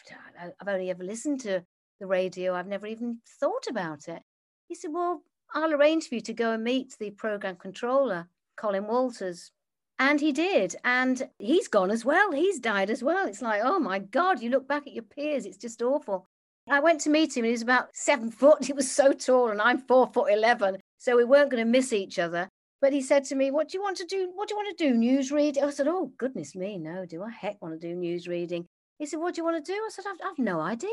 I've 0.61 0.69
only 0.69 0.91
ever 0.91 1.05
listened 1.05 1.41
to 1.41 1.63
the 2.01 2.07
radio, 2.07 2.55
I've 2.55 2.67
never 2.67 2.87
even 2.87 3.19
thought 3.41 3.67
about 3.69 4.09
it. 4.09 4.23
He 4.67 4.75
said, 4.75 4.91
Well, 4.93 5.23
I'll 5.55 5.73
arrange 5.73 6.09
for 6.09 6.17
you 6.17 6.21
to 6.23 6.35
go 6.35 6.53
and 6.53 6.65
meet 6.65 6.97
the 6.99 7.11
program 7.11 7.57
controller, 7.57 8.29
Colin 8.57 8.87
Walters. 8.87 9.53
And 9.99 10.21
he 10.21 10.33
did. 10.33 10.77
And 10.85 11.29
he's 11.39 11.69
gone 11.69 11.91
as 11.91 12.05
well. 12.05 12.33
He's 12.33 12.61
died 12.61 12.91
as 12.91 13.03
well. 13.03 13.27
It's 13.27 13.43
like, 13.43 13.63
oh 13.65 13.79
my 13.79 13.99
God, 13.99 14.41
you 14.41 14.51
look 14.51 14.69
back 14.69 14.87
at 14.87 14.93
your 14.93 15.03
peers, 15.03 15.45
it's 15.45 15.57
just 15.57 15.83
awful. 15.83 16.27
I 16.71 16.81
went 16.81 17.01
to 17.03 17.11
meet 17.11 17.37
him 17.37 17.45
and 17.45 17.47
he 17.47 17.53
was 17.53 17.63
about 17.63 17.95
seven 17.95 18.31
foot. 18.41 18.65
He 18.65 18.73
was 18.73 18.91
so 18.91 19.13
tall 19.13 19.49
and 19.51 19.61
I'm 19.61 19.79
four 19.79 20.07
foot 20.07 20.33
11. 20.33 20.79
So 20.99 21.17
we 21.17 21.25
weren't 21.25 21.51
going 21.51 21.65
to 21.65 21.71
miss 21.71 21.93
each 21.93 22.19
other. 22.19 22.49
But 22.81 22.93
he 22.93 23.01
said 23.01 23.25
to 23.25 23.35
me, 23.35 23.51
What 23.51 23.69
do 23.69 23.79
you 23.79 23.83
want 23.83 23.97
to 23.97 24.05
do? 24.05 24.31
What 24.35 24.49
do 24.49 24.55
you 24.55 24.59
want 24.59 24.77
to 24.77 24.85
do? 24.89 24.95
News 24.95 25.33
reading? 25.33 25.65
I 25.65 25.71
said, 25.71 25.89
Oh, 25.89 26.13
goodness 26.17 26.55
me, 26.55 26.79
no. 26.79 27.07
Do 27.07 27.23
I 27.23 27.31
heck 27.31 27.61
want 27.61 27.81
to 27.81 27.89
do 27.89 27.95
news 27.95 28.29
reading? 28.29 28.67
He 28.99 29.07
said, 29.07 29.19
What 29.19 29.35
do 29.35 29.41
you 29.41 29.45
want 29.45 29.65
to 29.65 29.73
do? 29.73 29.77
I 29.77 29.89
said, 29.91 30.05
I've, 30.09 30.21
I've 30.25 30.39
no 30.39 30.61
idea. 30.61 30.91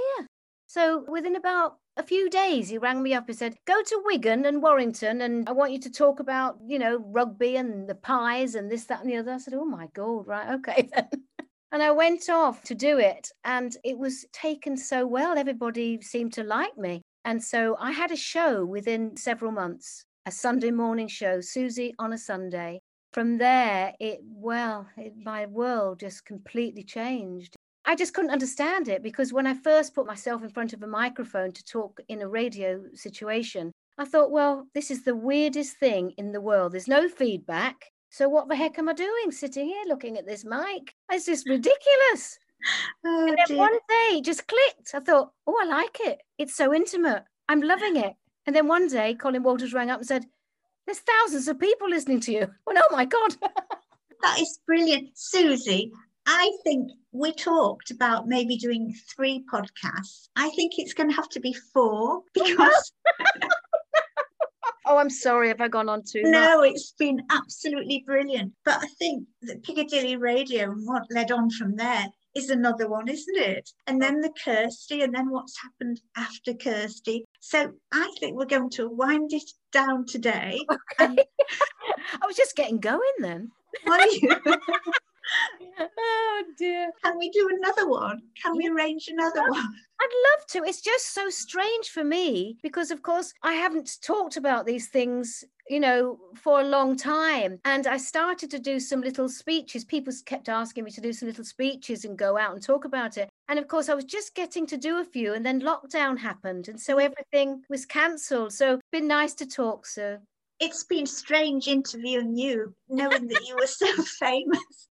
So 0.68 1.06
within 1.08 1.36
about 1.36 1.78
a 1.98 2.04
few 2.04 2.30
days, 2.30 2.70
he 2.70 2.78
rang 2.78 3.02
me 3.02 3.14
up 3.14 3.30
and 3.30 3.38
said, 3.38 3.56
Go 3.66 3.82
to 3.82 4.02
Wigan 4.06 4.46
and 4.46 4.62
Warrington, 4.62 5.22
and 5.22 5.48
I 5.48 5.54
want 5.54 5.72
you 5.72 5.80
to 5.80 5.92
talk 5.92 6.20
about, 6.20 6.58
you 6.66 6.80
know, 6.80 6.98
rugby 6.98 7.56
and 7.56 7.88
the 7.88 7.96
pies 7.96 8.56
and 8.56 8.70
this, 8.70 8.86
that, 8.86 9.02
and 9.02 9.10
the 9.10 9.18
other. 9.18 9.34
I 9.34 9.38
said, 9.38 9.54
Oh 9.54 9.66
my 9.66 9.88
God, 9.94 10.28
right, 10.28 10.56
okay 10.56 10.90
then. 10.96 11.08
and 11.72 11.82
I 11.84 11.92
went 11.92 12.30
off 12.30 12.64
to 12.64 12.76
do 12.76 12.98
it, 12.98 13.30
and 13.44 13.76
it 13.84 13.98
was 13.98 14.26
taken 14.34 14.76
so 14.76 15.06
well. 15.08 15.38
Everybody 15.38 16.02
seemed 16.02 16.34
to 16.34 16.44
like 16.44 16.78
me. 16.78 17.02
And 17.24 17.44
so 17.44 17.76
I 17.80 17.92
had 17.92 18.12
a 18.12 18.16
show 18.16 18.66
within 18.66 19.18
several 19.18 19.52
months, 19.52 20.06
a 20.26 20.32
Sunday 20.32 20.72
morning 20.72 21.08
show, 21.08 21.42
Susie 21.42 21.94
on 21.98 22.14
a 22.14 22.18
Sunday. 22.18 22.82
From 23.14 23.38
there, 23.38 23.94
it, 24.00 24.20
well, 24.24 24.88
it, 24.98 25.14
my 25.18 25.46
world 25.46 26.02
just 26.02 26.26
completely 26.26 26.84
changed. 26.84 27.55
I 27.86 27.96
just 27.96 28.14
couldn't 28.14 28.32
understand 28.32 28.88
it 28.88 29.04
because 29.04 29.32
when 29.32 29.46
I 29.46 29.54
first 29.54 29.94
put 29.94 30.08
myself 30.08 30.44
in 30.44 30.50
front 30.50 30.74
of 30.74 30.82
a 30.82 30.88
microphone 30.88 31.52
to 31.52 31.64
talk 31.64 32.00
in 32.08 32.22
a 32.22 32.28
radio 32.28 32.84
situation, 32.94 33.72
I 33.98 34.06
thought, 34.06 34.32
well, 34.32 34.68
this 34.74 34.92
is 34.92 35.04
the 35.04 35.16
weirdest 35.16 35.78
thing 35.78 36.12
in 36.18 36.32
the 36.32 36.42
world. 36.42 36.72
There's 36.72 36.88
no 36.88 37.08
feedback. 37.08 37.92
So 38.10 38.28
what 38.28 38.48
the 38.48 38.56
heck 38.56 38.80
am 38.80 38.90
I 38.90 38.94
doing 38.94 39.32
sitting 39.32 39.68
here 39.68 39.84
looking 39.88 40.18
at 40.18 40.26
this 40.26 40.44
mic? 40.44 40.96
It's 41.12 41.26
just 41.26 41.48
ridiculous. 41.48 42.40
Oh, 43.06 43.28
and 43.28 43.38
then 43.38 43.46
dear. 43.48 43.58
one 43.58 43.74
day 43.74 44.18
it 44.18 44.24
just 44.24 44.48
clicked. 44.48 44.96
I 44.96 45.00
thought, 45.00 45.32
oh, 45.46 45.60
I 45.62 45.66
like 45.66 45.98
it. 46.02 46.22
It's 46.38 46.56
so 46.56 46.74
intimate. 46.74 47.24
I'm 47.48 47.62
loving 47.62 47.98
it. 47.98 48.14
And 48.48 48.56
then 48.56 48.68
one 48.68 48.88
day 48.88 49.16
Colin 49.16 49.44
Walters 49.44 49.74
rang 49.74 49.90
up 49.92 50.00
and 50.00 50.08
said, 50.08 50.26
there's 50.86 51.00
thousands 51.00 51.48
of 51.48 51.60
people 51.60 51.90
listening 51.90 52.20
to 52.22 52.32
you. 52.32 52.48
Well, 52.66 52.78
oh 52.90 52.96
my 52.96 53.06
God. 53.06 53.36
that 54.22 54.40
is 54.40 54.60
brilliant. 54.66 55.10
Susie, 55.14 55.92
I 56.26 56.52
think 56.64 56.92
we 57.12 57.32
talked 57.34 57.92
about 57.92 58.28
maybe 58.28 58.58
doing 58.58 58.94
three 59.16 59.44
podcasts. 59.52 60.30
I 60.36 60.50
think 60.52 60.74
it's 60.78 60.94
going 60.94 61.10
to 61.10 61.16
have 61.16 61.30
to 61.30 61.40
be 61.40 61.54
four 61.54 62.22
because. 62.34 62.92
oh, 64.86 64.98
I'm 64.98 65.10
sorry 65.10 65.50
Have 65.50 65.62
I 65.62 65.68
gone 65.68 65.90
on 65.90 66.04
too 66.04 66.24
No, 66.24 66.62
much. 66.62 66.72
it's 66.72 66.94
been 66.98 67.22
absolutely 67.30 68.04
brilliant. 68.06 68.54
But 68.64 68.84
I 68.84 68.88
think 69.00 69.26
that 69.44 69.64
Piccadilly 69.64 70.18
Radio 70.18 70.72
and 70.72 70.86
what 70.88 71.04
led 71.12 71.32
on 71.32 71.50
from 71.52 71.76
there 71.76 72.08
is 72.36 72.50
another 72.50 72.90
one, 72.90 73.08
isn't 73.08 73.38
it? 73.38 73.70
And 73.88 74.02
then 74.02 74.20
the 74.20 74.32
Kirsty, 74.44 75.04
and 75.04 75.14
then 75.16 75.30
what's 75.30 75.58
happened 75.62 76.02
after 76.18 76.54
Kirsty. 76.54 77.24
So 77.40 77.72
I 77.94 78.14
think 78.20 78.36
we're 78.36 78.46
going 78.46 78.70
to 78.72 78.90
wind 78.90 79.32
it 79.32 79.50
down 79.72 80.06
today. 80.06 80.60
Okay. 80.72 81.06
And... 81.06 81.22
I 82.22 82.26
was 82.26 82.36
just 82.36 82.56
getting 82.56 82.80
going 82.80 83.00
then. 83.20 83.52
Are 83.90 84.08
you? 84.08 84.30
oh 85.80 86.44
dear. 86.58 86.92
Can 87.04 87.18
we 87.18 87.30
do 87.30 87.50
another 87.58 87.90
one? 87.90 88.22
Can 88.42 88.56
we 88.56 88.68
arrange 88.68 89.08
another 89.08 89.42
one? 89.50 89.74
I'd 90.02 90.38
love 90.38 90.48
to. 90.48 90.70
It's 90.70 90.82
just 90.82 91.14
so 91.14 91.30
strange 91.30 91.90
for 91.90 92.04
me 92.04 92.58
because, 92.62 92.92
of 92.92 93.02
course, 93.02 93.34
I 93.44 93.54
haven't 93.54 94.02
talked 94.02 94.36
about 94.36 94.66
these 94.66 94.90
things, 94.90 95.44
you 95.70 95.80
know, 95.80 96.20
for 96.36 96.60
a 96.60 96.66
long 96.66 96.98
time. 96.98 97.60
And 97.64 97.88
I 97.88 97.98
started 97.98 98.52
to 98.52 98.60
do 98.60 98.80
some 98.80 99.02
little 99.02 99.30
speeches. 99.30 99.86
People 99.86 100.14
kept 100.26 100.50
asking 100.50 100.84
me 100.84 100.92
to 100.92 101.02
do 101.02 101.14
some 101.14 101.30
little 101.30 101.46
speeches 101.46 102.04
and 102.04 102.18
go 102.18 102.38
out 102.38 102.54
and 102.54 102.62
talk 102.62 102.84
about 102.84 103.18
it. 103.18 103.30
And 103.48 103.58
of 103.58 103.70
course, 103.70 103.88
I 103.88 103.94
was 103.94 104.04
just 104.04 104.36
getting 104.36 104.68
to 104.68 104.78
do 104.78 105.00
a 105.00 105.06
few, 105.06 105.34
and 105.34 105.46
then 105.46 105.62
lockdown 105.62 106.18
happened. 106.18 106.68
And 106.68 106.80
so 106.80 106.98
mm. 106.98 107.04
everything 107.04 107.64
was 107.70 107.86
cancelled. 107.86 108.52
So 108.52 108.74
it's 108.74 108.84
been 108.92 109.08
nice 109.08 109.34
to 109.36 109.46
talk, 109.46 109.86
Sue. 109.86 110.18
It's 110.60 110.84
been 110.84 111.06
strange 111.06 111.68
interviewing 111.68 112.36
you, 112.36 112.74
knowing 112.90 113.28
that 113.28 113.46
you 113.46 113.56
were 113.56 113.68
so 113.68 113.92
famous 114.20 114.90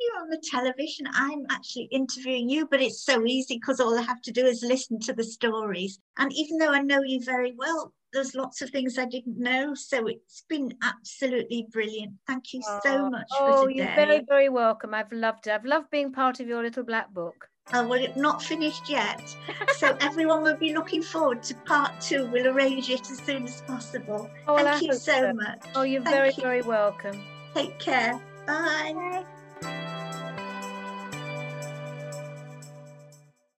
you're 0.00 0.22
on 0.22 0.30
the 0.30 0.42
television. 0.50 1.06
I'm 1.12 1.46
actually 1.50 1.88
interviewing 1.92 2.48
you, 2.48 2.66
but 2.66 2.80
it's 2.80 3.04
so 3.04 3.24
easy 3.24 3.56
because 3.56 3.80
all 3.80 3.98
I 3.98 4.02
have 4.02 4.22
to 4.22 4.32
do 4.32 4.44
is 4.44 4.62
listen 4.62 5.00
to 5.00 5.12
the 5.12 5.24
stories. 5.24 5.98
And 6.18 6.32
even 6.32 6.58
though 6.58 6.72
I 6.72 6.80
know 6.80 7.02
you 7.02 7.20
very 7.24 7.54
well, 7.56 7.92
there's 8.12 8.34
lots 8.34 8.62
of 8.62 8.70
things 8.70 8.98
I 8.98 9.04
didn't 9.04 9.38
know. 9.38 9.74
So 9.74 10.06
it's 10.06 10.44
been 10.48 10.72
absolutely 10.82 11.66
brilliant. 11.70 12.14
Thank 12.26 12.54
you 12.54 12.62
so 12.82 13.10
much 13.10 13.26
oh, 13.32 13.68
you're 13.68 13.86
very, 13.94 14.22
very 14.26 14.48
welcome. 14.48 14.94
I've 14.94 15.12
loved 15.12 15.46
it. 15.46 15.50
I've 15.50 15.64
loved 15.64 15.90
being 15.90 16.12
part 16.12 16.40
of 16.40 16.46
your 16.46 16.62
little 16.62 16.84
black 16.84 17.12
book. 17.12 17.48
Oh, 17.72 17.86
well, 17.86 18.00
it's 18.00 18.16
not 18.16 18.42
finished 18.42 18.88
yet. 18.88 19.20
so 19.76 19.96
everyone 20.00 20.42
will 20.42 20.56
be 20.56 20.72
looking 20.72 21.02
forward 21.02 21.42
to 21.44 21.54
part 21.66 22.00
two. 22.00 22.26
We'll 22.32 22.48
arrange 22.48 22.90
it 22.90 23.10
as 23.10 23.18
soon 23.18 23.44
as 23.44 23.60
possible. 23.62 24.30
Oh, 24.46 24.56
Thank 24.62 24.82
you 24.82 24.92
so, 24.92 25.12
so, 25.12 25.32
much. 25.32 25.62
Oh, 25.74 25.82
you're 25.82 26.02
Thank 26.02 26.14
very, 26.14 26.28
you. 26.28 26.42
very 26.42 26.62
welcome. 26.62 27.20
Take 27.54 27.78
care. 27.78 28.20
Bye. 28.46 28.92
Bye. 28.94 29.24